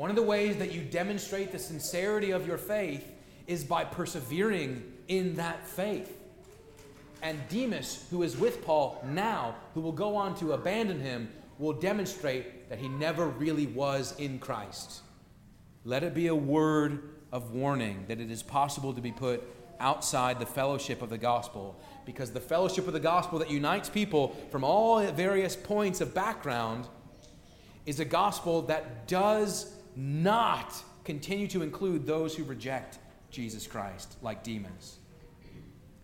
One 0.00 0.08
of 0.08 0.16
the 0.16 0.22
ways 0.22 0.56
that 0.56 0.72
you 0.72 0.80
demonstrate 0.80 1.52
the 1.52 1.58
sincerity 1.58 2.30
of 2.30 2.46
your 2.46 2.56
faith 2.56 3.12
is 3.46 3.64
by 3.64 3.84
persevering 3.84 4.82
in 5.08 5.34
that 5.34 5.68
faith. 5.68 6.22
And 7.20 7.38
Demas, 7.50 8.06
who 8.10 8.22
is 8.22 8.34
with 8.34 8.64
Paul 8.64 9.04
now, 9.06 9.56
who 9.74 9.82
will 9.82 9.92
go 9.92 10.16
on 10.16 10.34
to 10.36 10.54
abandon 10.54 11.00
him, 11.00 11.28
will 11.58 11.74
demonstrate 11.74 12.70
that 12.70 12.78
he 12.78 12.88
never 12.88 13.26
really 13.26 13.66
was 13.66 14.18
in 14.18 14.38
Christ. 14.38 15.02
Let 15.84 16.02
it 16.02 16.14
be 16.14 16.28
a 16.28 16.34
word 16.34 17.10
of 17.30 17.52
warning 17.52 18.06
that 18.08 18.20
it 18.20 18.30
is 18.30 18.42
possible 18.42 18.94
to 18.94 19.02
be 19.02 19.12
put 19.12 19.42
outside 19.80 20.40
the 20.40 20.46
fellowship 20.46 21.02
of 21.02 21.10
the 21.10 21.18
gospel 21.18 21.78
because 22.06 22.30
the 22.30 22.40
fellowship 22.40 22.86
of 22.86 22.94
the 22.94 23.00
gospel 23.00 23.38
that 23.40 23.50
unites 23.50 23.90
people 23.90 24.34
from 24.50 24.64
all 24.64 25.06
various 25.12 25.56
points 25.56 26.00
of 26.00 26.14
background 26.14 26.88
is 27.84 28.00
a 28.00 28.04
gospel 28.06 28.62
that 28.62 29.06
does 29.06 29.74
not 29.96 30.74
continue 31.04 31.48
to 31.48 31.62
include 31.62 32.06
those 32.06 32.34
who 32.34 32.44
reject 32.44 32.98
Jesus 33.30 33.66
Christ, 33.66 34.16
like 34.22 34.42
Demas. 34.42 34.98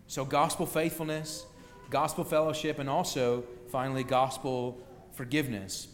So, 0.07 0.23
gospel 0.23 0.65
faithfulness, 0.65 1.45
gospel 1.89 2.23
fellowship, 2.23 2.79
and 2.79 2.89
also, 2.89 3.43
finally, 3.69 4.03
gospel 4.03 4.77
forgiveness. 5.11 5.87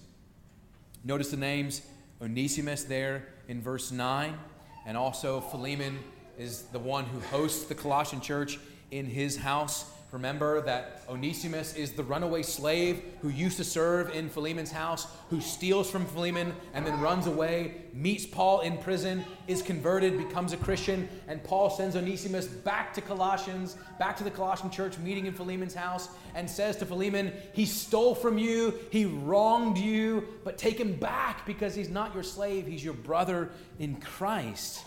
Notice 1.03 1.32
the 1.32 1.38
names 1.38 1.82
Onesimus 2.21 2.84
there 2.84 3.27
in 3.47 3.62
verse 3.62 3.91
9, 3.91 4.38
and 4.86 4.95
also 4.95 5.41
Philemon 5.41 5.99
is 6.38 6.63
the 6.71 6.79
one 6.79 7.06
who 7.06 7.19
hosts 7.19 7.65
the 7.65 7.75
Colossian 7.75 8.21
church 8.21 8.60
in 8.91 9.06
his 9.06 9.38
house. 9.38 9.91
Remember 10.13 10.62
that 10.62 11.02
Onesimus 11.10 11.73
is 11.73 11.93
the 11.93 12.04
runaway 12.04 12.43
slave 12.43 13.02
who 13.23 13.30
used 13.30 13.58
to 13.58 13.63
serve 13.63 14.13
in 14.13 14.30
Philemon's 14.30 14.71
house, 14.71 15.08
who 15.32 15.41
steals 15.41 15.89
from 15.89 16.06
Philemon 16.06 16.54
and 16.76 16.86
then 16.86 17.02
runs 17.02 17.26
away, 17.26 17.82
meets 17.93 18.23
Paul 18.23 18.60
in 18.60 18.78
prison, 18.78 19.26
is 19.47 19.63
converted, 19.63 20.19
becomes 20.19 20.54
a 20.54 20.58
Christian, 20.58 21.10
and 21.28 21.43
Paul 21.43 21.71
sends 21.71 21.95
Onesimus 21.95 22.45
back 22.45 22.93
to 22.93 23.02
Colossians, 23.02 23.76
back 23.97 24.15
to 24.17 24.23
the 24.23 24.30
Colossian 24.30 24.69
church 24.69 24.99
meeting 24.99 25.26
in 25.26 25.34
Philemon's 25.34 25.73
house, 25.73 26.10
and 26.36 26.47
says 26.47 26.78
to 26.78 26.86
Philemon, 26.86 27.34
He 27.54 27.65
stole 27.65 28.13
from 28.13 28.38
you, 28.38 28.76
he 28.91 29.06
wronged 29.06 29.80
you, 29.80 30.28
but 30.43 30.60
take 30.60 30.80
him 30.80 30.93
back 30.93 31.43
because 31.47 31.73
he's 31.73 31.89
not 31.89 32.13
your 32.13 32.21
slave, 32.21 32.67
he's 32.67 32.86
your 32.86 32.93
brother 32.93 33.49
in 33.80 33.95
Christ. 33.95 34.86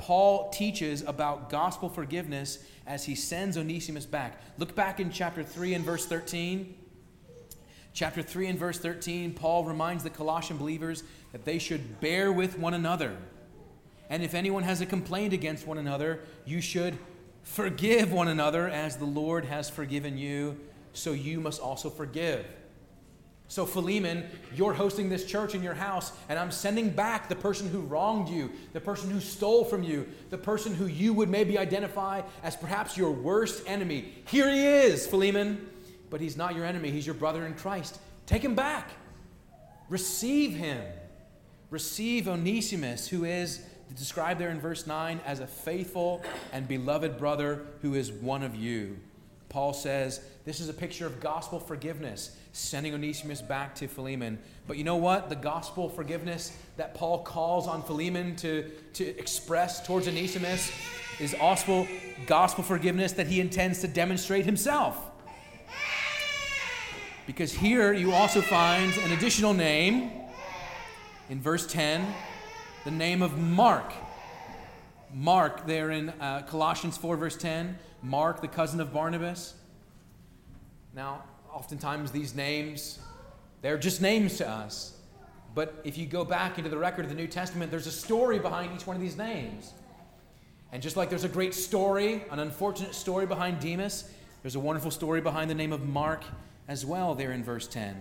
Paul 0.00 0.48
teaches 0.48 1.02
about 1.02 1.50
gospel 1.50 1.90
forgiveness 1.90 2.64
as 2.86 3.04
he 3.04 3.14
sends 3.14 3.58
Onesimus 3.58 4.06
back. 4.06 4.40
Look 4.56 4.74
back 4.74 4.98
in 4.98 5.10
chapter 5.10 5.44
3 5.44 5.74
and 5.74 5.84
verse 5.84 6.06
13. 6.06 6.74
Chapter 7.92 8.22
3 8.22 8.46
and 8.46 8.58
verse 8.58 8.78
13, 8.78 9.34
Paul 9.34 9.64
reminds 9.64 10.02
the 10.02 10.08
Colossian 10.08 10.56
believers 10.56 11.02
that 11.32 11.44
they 11.44 11.58
should 11.58 12.00
bear 12.00 12.32
with 12.32 12.58
one 12.58 12.72
another. 12.72 13.14
And 14.08 14.22
if 14.22 14.32
anyone 14.32 14.62
has 14.62 14.80
a 14.80 14.86
complaint 14.86 15.34
against 15.34 15.66
one 15.66 15.76
another, 15.76 16.20
you 16.46 16.62
should 16.62 16.96
forgive 17.42 18.10
one 18.10 18.28
another 18.28 18.68
as 18.68 18.96
the 18.96 19.04
Lord 19.04 19.44
has 19.44 19.68
forgiven 19.68 20.16
you, 20.16 20.58
so 20.94 21.12
you 21.12 21.40
must 21.40 21.60
also 21.60 21.90
forgive. 21.90 22.46
So, 23.50 23.66
Philemon, 23.66 24.24
you're 24.54 24.72
hosting 24.72 25.10
this 25.10 25.26
church 25.26 25.54
in 25.54 25.62
your 25.62 25.74
house, 25.74 26.12
and 26.30 26.38
I'm 26.38 26.50
sending 26.50 26.88
back 26.88 27.28
the 27.28 27.36
person 27.36 27.68
who 27.68 27.80
wronged 27.80 28.30
you, 28.30 28.50
the 28.72 28.80
person 28.80 29.10
who 29.10 29.20
stole 29.20 29.64
from 29.64 29.82
you, 29.82 30.08
the 30.30 30.38
person 30.38 30.74
who 30.74 30.86
you 30.86 31.12
would 31.12 31.28
maybe 31.28 31.58
identify 31.58 32.22
as 32.42 32.56
perhaps 32.56 32.96
your 32.96 33.10
worst 33.10 33.62
enemy. 33.66 34.14
Here 34.26 34.48
he 34.48 34.64
is, 34.64 35.06
Philemon 35.06 35.66
but 36.10 36.20
he's 36.20 36.36
not 36.36 36.54
your 36.54 36.66
enemy. 36.66 36.90
He's 36.90 37.06
your 37.06 37.14
brother 37.14 37.46
in 37.46 37.54
Christ. 37.54 37.98
Take 38.26 38.42
him 38.42 38.54
back. 38.54 38.90
Receive 39.88 40.54
him. 40.54 40.82
Receive 41.70 42.28
Onesimus, 42.28 43.08
who 43.08 43.24
is 43.24 43.64
described 43.96 44.40
there 44.40 44.50
in 44.50 44.60
verse 44.60 44.86
9 44.86 45.20
as 45.24 45.40
a 45.40 45.46
faithful 45.46 46.22
and 46.52 46.66
beloved 46.66 47.16
brother 47.16 47.66
who 47.80 47.94
is 47.94 48.10
one 48.10 48.42
of 48.42 48.56
you. 48.56 48.98
Paul 49.48 49.72
says 49.72 50.20
this 50.44 50.60
is 50.60 50.68
a 50.68 50.74
picture 50.74 51.06
of 51.06 51.20
gospel 51.20 51.58
forgiveness, 51.58 52.36
sending 52.52 52.94
Onesimus 52.94 53.42
back 53.42 53.74
to 53.76 53.86
Philemon. 53.86 54.38
But 54.66 54.76
you 54.76 54.84
know 54.84 54.96
what? 54.96 55.28
The 55.28 55.36
gospel 55.36 55.88
forgiveness 55.88 56.56
that 56.76 56.94
Paul 56.94 57.22
calls 57.22 57.66
on 57.66 57.82
Philemon 57.82 58.36
to, 58.36 58.70
to 58.94 59.04
express 59.18 59.86
towards 59.86 60.08
Onesimus 60.08 60.70
is 61.20 61.34
also 61.34 61.86
gospel 62.26 62.64
forgiveness 62.64 63.12
that 63.12 63.26
he 63.26 63.40
intends 63.40 63.80
to 63.80 63.88
demonstrate 63.88 64.44
himself. 64.44 64.96
Because 67.26 67.52
here 67.52 67.92
you 67.92 68.12
also 68.12 68.40
find 68.40 68.92
an 68.98 69.12
additional 69.12 69.54
name 69.54 70.10
in 71.28 71.40
verse 71.40 71.66
10, 71.66 72.04
the 72.84 72.90
name 72.90 73.22
of 73.22 73.38
Mark. 73.38 73.92
Mark, 75.12 75.66
there 75.66 75.90
in 75.90 76.08
uh, 76.08 76.42
Colossians 76.48 76.96
4, 76.96 77.16
verse 77.16 77.36
10, 77.36 77.78
Mark, 78.02 78.40
the 78.40 78.48
cousin 78.48 78.80
of 78.80 78.92
Barnabas. 78.92 79.54
Now, 80.94 81.22
oftentimes 81.52 82.10
these 82.10 82.34
names, 82.34 82.98
they're 83.62 83.78
just 83.78 84.00
names 84.00 84.36
to 84.38 84.48
us. 84.48 84.96
But 85.54 85.80
if 85.84 85.98
you 85.98 86.06
go 86.06 86.24
back 86.24 86.58
into 86.58 86.70
the 86.70 86.78
record 86.78 87.04
of 87.04 87.10
the 87.10 87.16
New 87.16 87.26
Testament, 87.26 87.70
there's 87.70 87.86
a 87.86 87.92
story 87.92 88.38
behind 88.38 88.74
each 88.74 88.86
one 88.86 88.96
of 88.96 89.02
these 89.02 89.16
names. 89.16 89.72
And 90.72 90.80
just 90.80 90.96
like 90.96 91.10
there's 91.10 91.24
a 91.24 91.28
great 91.28 91.54
story, 91.54 92.24
an 92.30 92.38
unfortunate 92.38 92.94
story 92.94 93.26
behind 93.26 93.60
Demas, 93.60 94.10
there's 94.42 94.54
a 94.54 94.60
wonderful 94.60 94.90
story 94.90 95.20
behind 95.20 95.50
the 95.50 95.54
name 95.54 95.72
of 95.72 95.86
Mark 95.86 96.22
as 96.68 96.86
well 96.86 97.14
there 97.14 97.32
in 97.32 97.42
verse 97.42 97.66
10. 97.66 97.96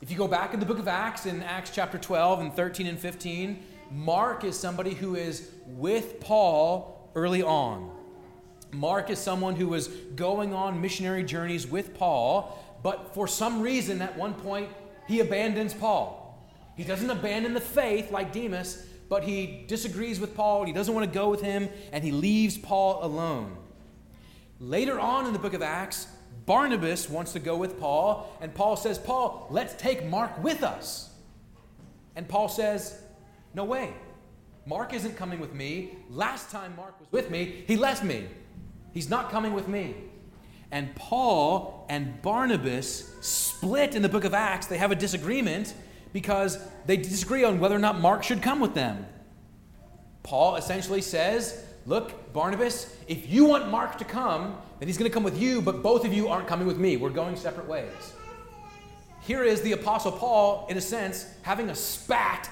If 0.00 0.10
you 0.10 0.16
go 0.16 0.28
back 0.28 0.54
in 0.54 0.60
the 0.60 0.66
book 0.66 0.78
of 0.78 0.86
Acts, 0.86 1.26
in 1.26 1.42
Acts 1.42 1.70
chapter 1.74 1.98
12 1.98 2.40
and 2.40 2.54
13 2.54 2.86
and 2.86 2.98
15, 2.98 3.62
Mark 3.90 4.44
is 4.44 4.56
somebody 4.56 4.94
who 4.94 5.16
is 5.16 5.50
with 5.66 6.20
Paul 6.20 7.10
early 7.16 7.42
on. 7.42 7.90
Mark 8.72 9.10
is 9.10 9.18
someone 9.18 9.56
who 9.56 9.66
was 9.66 9.88
going 9.88 10.54
on 10.54 10.80
missionary 10.80 11.24
journeys 11.24 11.66
with 11.66 11.94
Paul, 11.94 12.62
but 12.82 13.14
for 13.14 13.26
some 13.26 13.60
reason 13.60 14.00
at 14.02 14.16
one 14.16 14.34
point 14.34 14.68
he 15.06 15.20
abandons 15.20 15.74
Paul. 15.74 16.24
He 16.76 16.84
doesn't 16.84 17.10
abandon 17.10 17.54
the 17.54 17.60
faith 17.60 18.10
like 18.10 18.32
Demas, 18.32 18.86
but 19.08 19.24
he 19.24 19.64
disagrees 19.66 20.20
with 20.20 20.36
Paul, 20.36 20.64
he 20.64 20.72
doesn't 20.72 20.94
want 20.94 21.06
to 21.06 21.12
go 21.12 21.30
with 21.30 21.40
him, 21.40 21.68
and 21.92 22.04
he 22.04 22.12
leaves 22.12 22.56
Paul 22.56 23.04
alone. 23.04 23.56
Later 24.60 25.00
on 25.00 25.26
in 25.26 25.32
the 25.32 25.38
book 25.38 25.54
of 25.54 25.62
Acts, 25.62 26.08
Barnabas 26.46 27.08
wants 27.08 27.32
to 27.32 27.38
go 27.40 27.56
with 27.56 27.78
Paul, 27.80 28.36
and 28.40 28.54
Paul 28.54 28.76
says, 28.76 28.98
Paul, 28.98 29.48
let's 29.50 29.74
take 29.74 30.06
Mark 30.06 30.42
with 30.42 30.62
us. 30.62 31.10
And 32.16 32.28
Paul 32.28 32.48
says, 32.48 33.00
No 33.54 33.64
way. 33.64 33.94
Mark 34.66 34.92
isn't 34.92 35.16
coming 35.16 35.40
with 35.40 35.54
me. 35.54 35.96
Last 36.10 36.50
time 36.50 36.74
Mark 36.76 36.98
was 37.00 37.10
with 37.10 37.30
me, 37.30 37.64
he 37.66 37.76
left 37.76 38.04
me. 38.04 38.26
He's 38.92 39.08
not 39.08 39.30
coming 39.30 39.52
with 39.52 39.68
me. 39.68 39.94
And 40.70 40.94
Paul 40.94 41.86
and 41.88 42.20
Barnabas 42.20 43.10
split 43.20 43.94
in 43.94 44.02
the 44.02 44.08
book 44.08 44.24
of 44.24 44.34
Acts. 44.34 44.66
They 44.66 44.78
have 44.78 44.92
a 44.92 44.96
disagreement 44.96 45.74
because 46.12 46.58
they 46.86 46.96
disagree 46.96 47.44
on 47.44 47.58
whether 47.60 47.74
or 47.74 47.80
not 47.80 48.00
Mark 48.00 48.22
should 48.22 48.42
come 48.42 48.60
with 48.60 48.74
them. 48.74 49.06
Paul 50.22 50.56
essentially 50.56 51.00
says, 51.00 51.64
Look, 51.86 52.34
Barnabas, 52.34 52.94
if 53.06 53.30
you 53.30 53.46
want 53.46 53.70
Mark 53.70 53.96
to 53.96 54.04
come, 54.04 54.58
then 54.78 54.88
he's 54.88 54.98
going 54.98 55.10
to 55.10 55.14
come 55.14 55.22
with 55.22 55.40
you, 55.40 55.62
but 55.62 55.82
both 55.82 56.04
of 56.04 56.12
you 56.12 56.28
aren't 56.28 56.46
coming 56.46 56.66
with 56.66 56.76
me. 56.76 56.98
We're 56.98 57.08
going 57.08 57.34
separate 57.34 57.66
ways. 57.66 58.12
Here 59.22 59.42
is 59.42 59.62
the 59.62 59.72
Apostle 59.72 60.12
Paul, 60.12 60.66
in 60.68 60.76
a 60.76 60.82
sense, 60.82 61.26
having 61.42 61.70
a 61.70 61.74
spat 61.74 62.50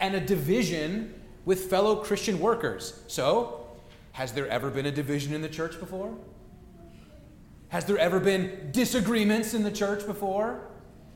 and 0.00 0.16
a 0.16 0.20
division 0.20 1.14
with 1.44 1.70
fellow 1.70 1.96
Christian 1.96 2.40
workers. 2.40 3.00
So, 3.06 3.68
has 4.12 4.32
there 4.32 4.48
ever 4.48 4.68
been 4.68 4.86
a 4.86 4.90
division 4.90 5.32
in 5.32 5.42
the 5.42 5.48
church 5.48 5.78
before? 5.78 6.12
Has 7.76 7.84
there 7.84 7.98
ever 7.98 8.18
been 8.18 8.70
disagreements 8.72 9.52
in 9.52 9.62
the 9.62 9.70
church 9.70 10.06
before? 10.06 10.62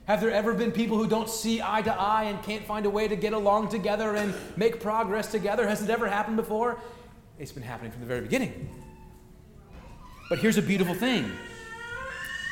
Have 0.04 0.20
there 0.20 0.30
ever 0.30 0.52
been 0.52 0.72
people 0.72 0.98
who 0.98 1.08
don't 1.08 1.30
see 1.30 1.62
eye 1.62 1.80
to 1.80 1.90
eye 1.90 2.24
and 2.24 2.42
can't 2.42 2.66
find 2.66 2.84
a 2.84 2.90
way 2.90 3.08
to 3.08 3.16
get 3.16 3.32
along 3.32 3.70
together 3.70 4.14
and 4.14 4.34
make 4.58 4.78
progress 4.78 5.30
together? 5.30 5.66
Has 5.66 5.82
it 5.82 5.88
ever 5.88 6.06
happened 6.06 6.36
before? 6.36 6.78
It's 7.38 7.50
been 7.50 7.62
happening 7.62 7.92
from 7.92 8.02
the 8.02 8.06
very 8.06 8.20
beginning. 8.20 8.68
But 10.28 10.40
here's 10.40 10.58
a 10.58 10.62
beautiful 10.62 10.92
thing 10.92 11.32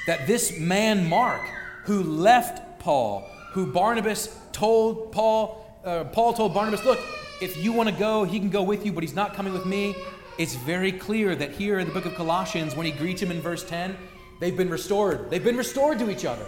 that 0.07 0.27
this 0.27 0.59
man, 0.59 1.07
Mark, 1.07 1.42
who 1.85 2.03
left 2.03 2.81
Paul, 2.81 3.29
who 3.51 3.71
Barnabas 3.71 4.35
told 4.53 5.12
Paul, 5.12 5.83
uh, 5.85 6.05
Paul 6.05 6.33
told 6.33 6.55
Barnabas, 6.55 6.83
look, 6.83 6.99
if 7.42 7.62
you 7.62 7.75
want 7.75 7.90
to 7.90 7.94
go, 7.94 8.25
he 8.25 8.38
can 8.38 8.49
go 8.49 8.62
with 8.62 8.87
you, 8.87 8.92
but 8.92 9.03
he's 9.03 9.14
not 9.14 9.35
coming 9.35 9.53
with 9.53 9.66
me. 9.66 9.94
It's 10.38 10.55
very 10.55 10.92
clear 10.92 11.35
that 11.35 11.51
here 11.51 11.81
in 11.81 11.88
the 11.88 11.92
book 11.92 12.07
of 12.07 12.14
Colossians, 12.14 12.77
when 12.77 12.87
he 12.87 12.92
greets 12.92 13.20
him 13.20 13.33
in 13.33 13.40
verse 13.40 13.64
10, 13.64 13.96
they've 14.38 14.57
been 14.57 14.70
restored. 14.70 15.31
They've 15.31 15.42
been 15.42 15.57
restored 15.57 15.98
to 15.98 16.11
each 16.11 16.24
other. 16.24 16.46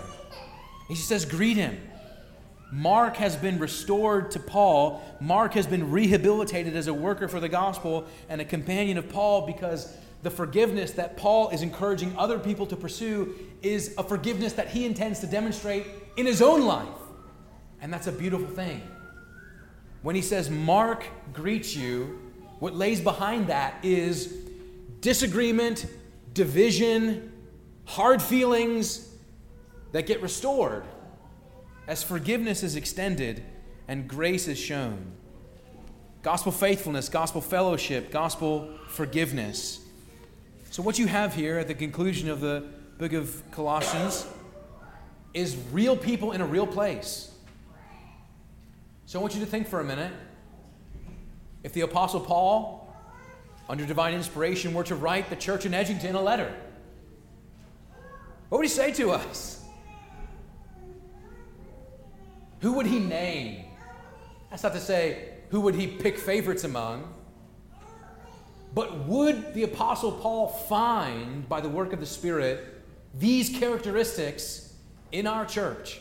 He 0.87 0.94
says, 0.94 1.24
greet 1.24 1.57
him. 1.57 1.76
Mark 2.70 3.16
has 3.16 3.35
been 3.35 3.59
restored 3.59 4.31
to 4.31 4.38
Paul. 4.38 5.03
Mark 5.20 5.55
has 5.55 5.66
been 5.66 5.90
rehabilitated 5.90 6.76
as 6.76 6.87
a 6.87 6.94
worker 6.94 7.26
for 7.26 7.40
the 7.40 7.48
gospel 7.48 8.07
and 8.29 8.40
a 8.40 8.44
companion 8.44 8.96
of 8.96 9.09
Paul 9.09 9.44
because 9.44 9.92
the 10.22 10.31
forgiveness 10.31 10.92
that 10.92 11.16
Paul 11.16 11.48
is 11.50 11.62
encouraging 11.62 12.16
other 12.16 12.38
people 12.38 12.66
to 12.66 12.76
pursue 12.76 13.35
is 13.61 13.94
a 13.98 14.05
forgiveness 14.05 14.53
that 14.53 14.68
he 14.68 14.87
intends 14.87 15.18
to 15.20 15.26
demonstrate 15.26 15.85
in 16.16 16.26
his 16.26 16.40
own 16.40 16.62
life. 16.62 16.87
And 17.81 17.92
that's 17.92 18.07
a 18.07 18.12
beautiful 18.12 18.46
thing. 18.46 18.83
When 20.03 20.14
he 20.14 20.22
says, 20.22 20.48
Mark 20.48 21.05
greets 21.33 21.74
you, 21.74 22.30
what 22.61 22.75
lays 22.75 23.01
behind 23.01 23.49
that 23.49 23.75
is 23.83 24.33
disagreement, 25.01 25.87
division, 26.35 27.33
hard 27.87 28.23
feelings 28.23 29.09
that 29.92 30.07
get 30.07 30.23
restored 30.23 30.85
as 31.88 32.03
forgiveness 32.05 32.62
is 32.62 32.77
extended 32.77 33.42
and 33.88 34.07
grace 34.07 34.46
is 34.46 34.59
shown. 34.59 35.12
Gospel 36.23 36.53
faithfulness, 36.53 37.09
gospel 37.09 37.40
fellowship, 37.40 38.12
gospel 38.12 38.70
forgiveness. 38.88 39.81
So, 40.70 40.83
what 40.83 40.99
you 40.99 41.07
have 41.07 41.35
here 41.35 41.59
at 41.59 41.66
the 41.66 41.75
conclusion 41.75 42.29
of 42.29 42.40
the 42.40 42.64
book 42.99 43.14
of 43.14 43.42
Colossians 43.51 44.27
is 45.33 45.57
real 45.73 45.96
people 45.96 46.33
in 46.33 46.42
a 46.42 46.46
real 46.46 46.66
place. 46.66 47.33
So, 49.07 49.18
I 49.18 49.23
want 49.23 49.35
you 49.35 49.40
to 49.40 49.46
think 49.46 49.66
for 49.66 49.81
a 49.81 49.85
minute. 49.85 50.12
If 51.62 51.73
the 51.73 51.83
Apostle 51.83 52.20
Paul, 52.20 52.94
under 53.68 53.85
divine 53.87 54.14
inspiration, 54.14 54.73
were 54.75 54.85
to 54.85 54.94
write 54.94 55.31
the 55.31 55.37
church 55.37 55.66
in 55.66 55.73
Edgington 55.73 56.14
a 56.14 56.20
letter, 56.20 56.55
what 58.49 58.59
would 58.59 58.66
he 58.66 58.73
say 58.73 58.92
to 58.94 59.12
us? 59.12 59.62
Who 62.61 62.73
would 62.73 62.87
he 62.87 62.99
name? 62.99 63.64
That's 64.51 64.62
not 64.62 64.73
to 64.73 64.81
say 64.81 65.35
who 65.51 65.61
would 65.61 65.75
he 65.75 65.87
pick 65.87 66.18
favorites 66.18 66.64
among. 66.64 67.14
But 68.75 69.07
would 69.07 69.55
the 69.55 69.64
Apostle 69.64 70.12
Paul 70.12 70.49
find, 70.49 71.49
by 71.49 71.61
the 71.61 71.68
work 71.68 71.92
of 71.92 72.01
the 72.01 72.07
Spirit, 72.07 72.83
these 73.14 73.51
characteristics 73.51 74.75
in 75.11 75.27
our 75.27 75.44
church? 75.44 76.01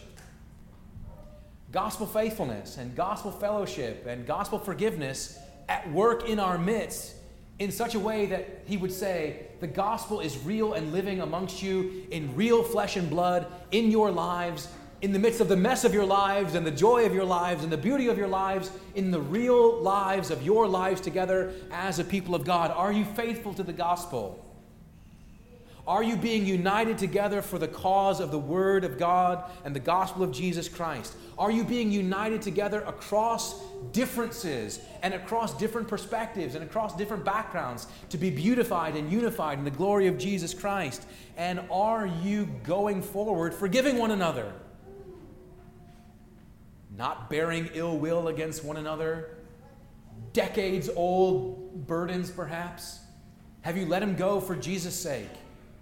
Gospel 1.72 2.06
faithfulness 2.08 2.78
and 2.78 2.96
gospel 2.96 3.32
fellowship 3.32 4.06
and 4.08 4.26
gospel 4.26 4.60
forgiveness 4.60 5.40
at 5.70 5.90
work 5.92 6.28
in 6.28 6.40
our 6.40 6.58
midst 6.58 7.16
in 7.60 7.72
such 7.72 7.96
a 7.96 8.00
way 8.00 8.26
that 8.26 8.64
he 8.66 8.76
would 8.76 8.92
say, 8.92 9.48
The 9.62 9.68
gospel 9.68 10.20
is 10.20 10.38
real 10.40 10.74
and 10.74 10.92
living 10.92 11.22
amongst 11.22 11.64
you 11.64 12.06
in 12.12 12.36
real 12.36 12.64
flesh 12.64 12.98
and 12.98 13.10
blood 13.10 13.48
in 13.72 13.92
your 13.92 14.12
lives 14.12 14.68
in 15.02 15.14
the 15.14 15.20
midst 15.20 15.40
of 15.40 15.48
the 15.48 15.56
mess 15.56 15.86
of 15.86 15.94
your 15.94 16.06
lives 16.06 16.56
and 16.56 16.66
the 16.66 16.72
joy 16.72 17.06
of 17.06 17.14
your 17.14 17.24
lives 17.24 17.64
and 17.64 17.72
the 17.72 17.78
beauty 17.78 18.08
of 18.08 18.18
your 18.18 18.28
lives, 18.28 18.70
in 18.96 19.12
the 19.12 19.22
real 19.22 19.82
lives 19.82 20.30
of 20.30 20.44
your 20.44 20.68
lives 20.68 21.00
together 21.00 21.54
as 21.72 22.00
a 22.00 22.04
people 22.04 22.36
of 22.36 22.44
God? 22.44 22.72
Are 22.72 22.92
you 22.92 23.06
faithful 23.06 23.54
to 23.54 23.64
the 23.64 23.74
gospel? 23.74 24.46
Are 25.90 26.04
you 26.04 26.18
being 26.18 26.46
united 26.46 27.00
together 27.00 27.42
for 27.42 27.58
the 27.58 27.68
cause 27.68 28.20
of 28.20 28.30
the 28.30 28.38
Word 28.38 28.84
of 28.84 29.00
God 29.00 29.50
and 29.66 29.76
the 29.76 29.80
gospel 29.80 30.22
of 30.22 30.32
Jesus 30.32 30.70
Christ? 30.70 31.16
Are 31.36 31.50
you 31.50 31.64
being 31.64 31.92
united 31.92 32.44
together 32.44 32.82
across 32.82 33.60
differences 33.92 34.82
and 35.02 35.16
across 35.16 35.58
different 35.58 35.88
perspectives 35.88 36.54
and 36.54 36.64
across 36.64 36.96
different 36.96 37.26
backgrounds 37.26 37.88
to 38.10 38.20
be 38.20 38.30
beautified 38.30 38.96
and 38.96 39.12
unified 39.12 39.58
in 39.58 39.64
the 39.64 39.72
glory 39.72 40.06
of 40.06 40.20
Jesus 40.20 40.54
Christ? 40.54 41.08
And 41.38 41.60
are 41.72 42.06
you 42.06 42.46
going 42.64 43.02
forward 43.02 43.52
forgiving 43.52 43.98
one 43.98 44.12
another? 44.12 44.54
Not 46.96 47.32
bearing 47.32 47.68
ill 47.74 47.98
will 47.98 48.28
against 48.28 48.64
one 48.64 48.78
another? 48.78 49.38
Decades 50.34 50.88
old 50.96 51.88
burdens, 51.88 52.30
perhaps? 52.30 53.00
Have 53.62 53.76
you 53.76 53.88
let 53.88 54.02
them 54.02 54.16
go 54.16 54.40
for 54.40 54.56
Jesus' 54.56 54.94
sake? 54.94 55.30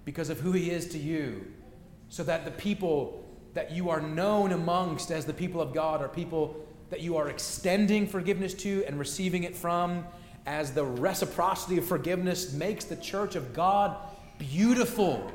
Because 0.08 0.30
of 0.30 0.40
who 0.40 0.54
he 0.54 0.72
is 0.72 0.88
to 0.88 0.98
you, 0.98 1.46
so 2.08 2.24
that 2.24 2.46
the 2.46 2.52
people 2.52 3.26
that 3.54 3.72
you 3.72 3.90
are 3.90 4.00
known 4.00 4.54
amongst 4.54 5.12
as 5.12 5.26
the 5.26 5.34
people 5.34 5.60
of 5.60 5.74
God 5.74 6.02
are 6.02 6.08
people 6.08 6.66
that 6.90 7.02
you 7.02 7.18
are 7.18 7.28
extending 7.28 8.08
forgiveness 8.08 8.54
to 8.54 8.86
and 8.88 8.98
receiving 8.98 9.44
it 9.44 9.54
from, 9.54 10.06
as 10.46 10.72
the 10.72 10.86
reciprocity 10.86 11.78
of 11.78 11.84
forgiveness 11.86 12.54
makes 12.54 12.86
the 12.86 12.96
church 12.96 13.36
of 13.36 13.54
God 13.54 13.98
beautiful. 14.38 15.30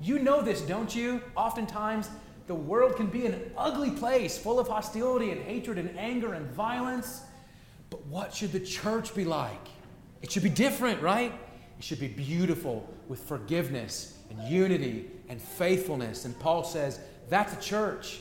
You 0.00 0.18
know 0.18 0.42
this, 0.42 0.60
don't 0.60 0.92
you? 0.92 1.22
Oftentimes, 1.36 2.10
the 2.48 2.54
world 2.56 2.96
can 2.96 3.06
be 3.06 3.26
an 3.26 3.52
ugly 3.56 3.92
place 3.92 4.36
full 4.36 4.58
of 4.58 4.66
hostility 4.66 5.30
and 5.30 5.40
hatred 5.40 5.78
and 5.78 5.96
anger 5.96 6.32
and 6.32 6.50
violence. 6.50 7.20
But 7.90 8.04
what 8.06 8.34
should 8.34 8.50
the 8.50 8.58
church 8.58 9.14
be 9.14 9.24
like? 9.24 9.68
It 10.20 10.32
should 10.32 10.42
be 10.42 10.48
different, 10.48 11.00
right? 11.00 11.32
It 11.78 11.84
should 11.84 12.00
be 12.00 12.08
beautiful 12.08 12.92
with 13.06 13.20
forgiveness 13.20 14.14
and 14.38 14.48
unity 14.48 15.06
and 15.28 15.40
faithfulness. 15.40 16.24
And 16.24 16.38
Paul 16.38 16.64
says 16.64 17.00
that's 17.28 17.52
a 17.52 17.60
church 17.60 18.20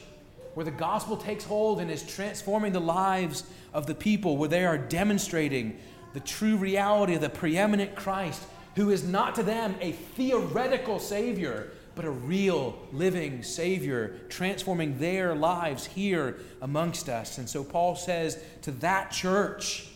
where 0.56 0.64
the 0.64 0.72
gospel 0.72 1.18
takes 1.18 1.44
hold 1.44 1.80
and 1.80 1.92
is 1.92 2.04
transforming 2.04 2.72
the 2.72 2.80
lives 2.80 3.44
of 3.74 3.88
the 3.88 3.96
people, 3.96 4.38
where 4.38 4.50
they 4.50 4.66
are 4.66 4.78
demonstrating 4.78 5.78
the 6.14 6.20
true 6.22 6.56
reality 6.56 7.14
of 7.14 7.22
the 7.22 7.30
preeminent 7.30 7.94
Christ, 7.94 8.42
who 8.76 8.90
is 8.90 9.04
not 9.04 9.36
to 9.36 9.44
them 9.44 9.76
a 9.82 9.92
theoretical 9.92 10.98
Savior, 10.98 11.72
but 11.94 12.06
a 12.06 12.10
real 12.10 12.78
living 12.94 13.44
Savior, 13.44 14.18
transforming 14.30 14.98
their 14.98 15.36
lives 15.36 15.86
here 15.86 16.40
amongst 16.62 17.10
us. 17.10 17.38
And 17.38 17.50
so 17.50 17.64
Paul 17.64 17.96
says 17.96 18.42
to 18.62 18.72
that 18.72 19.12
church 19.12 19.88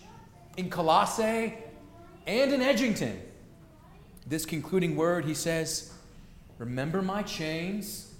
in 0.57 0.69
Colossae 0.69 1.53
and 2.27 2.53
in 2.53 2.59
Edgington, 2.59 3.17
this 4.27 4.45
concluding 4.45 4.95
word, 4.95 5.25
he 5.25 5.33
says, 5.33 5.93
Remember 6.59 7.01
my 7.01 7.23
chains, 7.23 8.13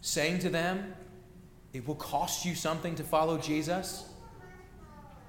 saying 0.00 0.38
to 0.38 0.48
them, 0.48 0.94
It 1.72 1.86
will 1.86 1.96
cost 1.96 2.46
you 2.46 2.54
something 2.54 2.94
to 2.94 3.04
follow 3.04 3.36
Jesus. 3.36 4.08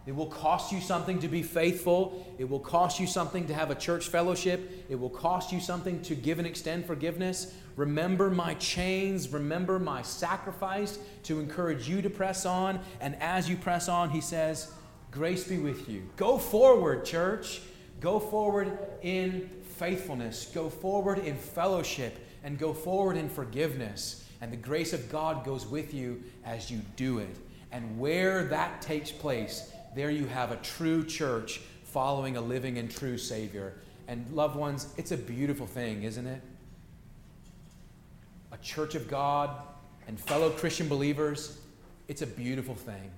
It 0.06 0.16
will 0.16 0.28
cost 0.28 0.72
you 0.72 0.82
something 0.82 1.18
to 1.20 1.28
be 1.28 1.42
faithful. 1.42 2.24
It 2.38 2.48
will 2.48 2.60
cost 2.60 3.00
you 3.00 3.08
something 3.08 3.48
to 3.48 3.56
have 3.56 3.72
a 3.72 3.76
church 3.76 4.08
fellowship. 4.10 4.86
It 4.88 5.00
will 5.00 5.10
cost 5.10 5.52
you 5.52 5.60
something 5.60 6.00
to 6.04 6.14
give 6.14 6.38
and 6.38 6.48
extend 6.48 6.86
forgiveness. 6.86 7.56
Remember 7.76 8.30
my 8.30 8.54
chains. 8.56 9.30
Remember 9.30 9.80
my 9.80 10.04
sacrifice 10.04 11.00
to 11.24 11.40
encourage 11.40 11.90
you 11.90 12.04
to 12.04 12.10
press 12.12 12.46
on. 12.46 12.80
And 13.02 13.16
as 13.20 13.50
you 13.50 13.58
press 13.58 13.90
on, 13.90 14.12
he 14.12 14.22
says, 14.22 14.72
Grace 15.10 15.46
be 15.48 15.58
with 15.58 15.90
you. 15.90 16.08
Go 16.18 16.38
forward, 16.38 17.04
church. 17.04 17.62
Go 18.00 18.20
forward 18.20 18.78
in 19.02 19.50
faithfulness, 19.78 20.52
go 20.54 20.70
forward 20.70 21.20
in 21.20 21.36
fellowship, 21.36 22.26
and 22.44 22.58
go 22.58 22.74
forward 22.74 23.18
in 23.18 23.30
forgiveness. 23.30 24.28
And 24.42 24.52
the 24.52 24.58
grace 24.58 24.94
of 24.94 25.12
God 25.12 25.46
goes 25.46 25.66
with 25.66 25.94
you 25.94 26.24
as 26.46 26.70
you 26.70 26.82
do 26.96 27.20
it. 27.20 27.38
And 27.72 28.00
where 28.00 28.46
that 28.46 28.82
takes 28.82 29.12
place, 29.12 29.72
there 29.96 30.12
you 30.12 30.26
have 30.28 30.52
a 30.52 30.58
true 30.58 31.04
church 31.04 31.62
following 31.84 32.38
a 32.38 32.42
living 32.42 32.78
and 32.78 32.90
true 32.90 33.18
Savior. 33.18 33.74
And 34.08 34.30
loved 34.32 34.56
ones, 34.56 34.94
it's 34.98 35.12
a 35.12 35.18
beautiful 35.18 35.66
thing, 35.66 36.04
isn't 36.04 36.28
it? 36.28 36.42
A 38.52 38.58
church 38.58 38.96
of 38.96 39.10
God 39.10 39.50
and 40.08 40.20
fellow 40.20 40.50
Christian 40.52 40.88
believers, 40.88 41.58
it's 42.08 42.22
a 42.22 42.28
beautiful 42.28 42.76
thing. 42.76 43.12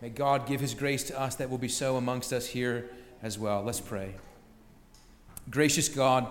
May 0.00 0.10
God 0.10 0.46
give 0.46 0.60
His 0.60 0.74
grace 0.74 1.04
to 1.04 1.18
us 1.18 1.36
that 1.36 1.48
will 1.48 1.58
be 1.58 1.68
so 1.68 1.96
amongst 1.96 2.32
us 2.32 2.46
here 2.46 2.90
as 3.22 3.38
well. 3.38 3.62
Let's 3.62 3.80
pray. 3.80 4.14
Gracious 5.50 5.90
God, 5.90 6.26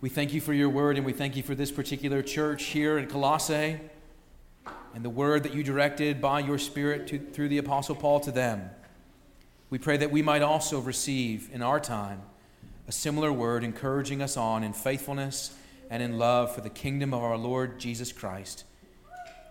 we 0.00 0.08
thank 0.08 0.34
you 0.34 0.40
for 0.40 0.52
your 0.52 0.68
word 0.68 0.96
and 0.96 1.06
we 1.06 1.12
thank 1.12 1.36
you 1.36 1.42
for 1.44 1.54
this 1.54 1.70
particular 1.70 2.20
church 2.20 2.64
here 2.64 2.98
in 2.98 3.06
Colossae 3.06 3.78
and 4.92 5.04
the 5.04 5.10
word 5.10 5.44
that 5.44 5.54
you 5.54 5.62
directed 5.62 6.20
by 6.20 6.40
your 6.40 6.58
Spirit 6.58 7.06
to, 7.06 7.18
through 7.18 7.48
the 7.48 7.58
Apostle 7.58 7.94
Paul 7.94 8.18
to 8.20 8.32
them. 8.32 8.68
We 9.70 9.78
pray 9.78 9.96
that 9.98 10.10
we 10.10 10.20
might 10.20 10.42
also 10.42 10.80
receive 10.80 11.48
in 11.52 11.62
our 11.62 11.78
time 11.78 12.22
a 12.88 12.92
similar 12.92 13.32
word 13.32 13.62
encouraging 13.62 14.20
us 14.20 14.36
on 14.36 14.64
in 14.64 14.72
faithfulness 14.72 15.56
and 15.88 16.02
in 16.02 16.18
love 16.18 16.52
for 16.52 16.60
the 16.60 16.68
kingdom 16.68 17.14
of 17.14 17.22
our 17.22 17.38
Lord 17.38 17.78
Jesus 17.78 18.10
Christ. 18.10 18.64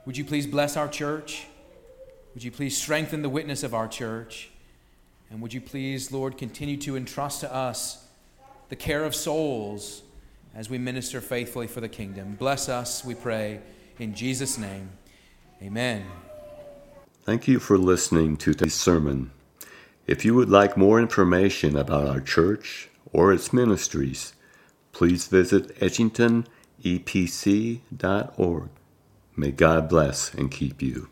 Would 0.06 0.18
you 0.18 0.26
please 0.26 0.46
bless 0.46 0.76
our 0.76 0.90
church? 0.90 1.48
Would 2.34 2.44
you 2.44 2.52
please 2.52 2.78
strengthen 2.78 3.22
the 3.22 3.30
witness 3.30 3.64
of 3.64 3.74
our 3.74 3.88
church? 3.88 4.50
And 5.32 5.42
would 5.42 5.54
you 5.54 5.62
please, 5.62 6.12
Lord, 6.12 6.38
continue 6.38 6.76
to 6.78 6.98
entrust 6.98 7.40
to 7.40 7.54
us 7.54 8.05
the 8.70 8.76
care 8.76 9.04
of 9.04 9.16
souls 9.16 10.04
as 10.54 10.70
we 10.70 10.78
minister 10.78 11.22
faithfully 11.22 11.68
for 11.68 11.82
the 11.82 11.90
kingdom. 11.90 12.36
Bless 12.36 12.70
us, 12.70 13.04
we 13.04 13.14
pray, 13.14 13.60
in 14.00 14.14
Jesus' 14.14 14.58
name. 14.58 14.90
Amen. 15.62 16.06
Thank 17.24 17.48
you 17.48 17.60
for 17.60 17.78
listening 17.78 18.38
to 18.38 18.54
this 18.54 18.76
sermon. 18.76 19.32
If 20.08 20.24
you 20.24 20.36
would 20.36 20.50
like 20.50 20.78
more 20.78 21.00
information 21.00 21.76
about 21.76 22.08
our 22.08 22.22
church 22.22 22.90
or 23.12 23.34
its 23.34 23.52
ministries, 23.52 24.34
please 24.92 25.28
visit 25.28 25.76
edgingtonepc.org. 25.80 28.70
May 29.36 29.52
God 29.52 29.90
bless 29.90 30.34
and 30.34 30.52
keep 30.52 30.82
you. 30.82 31.10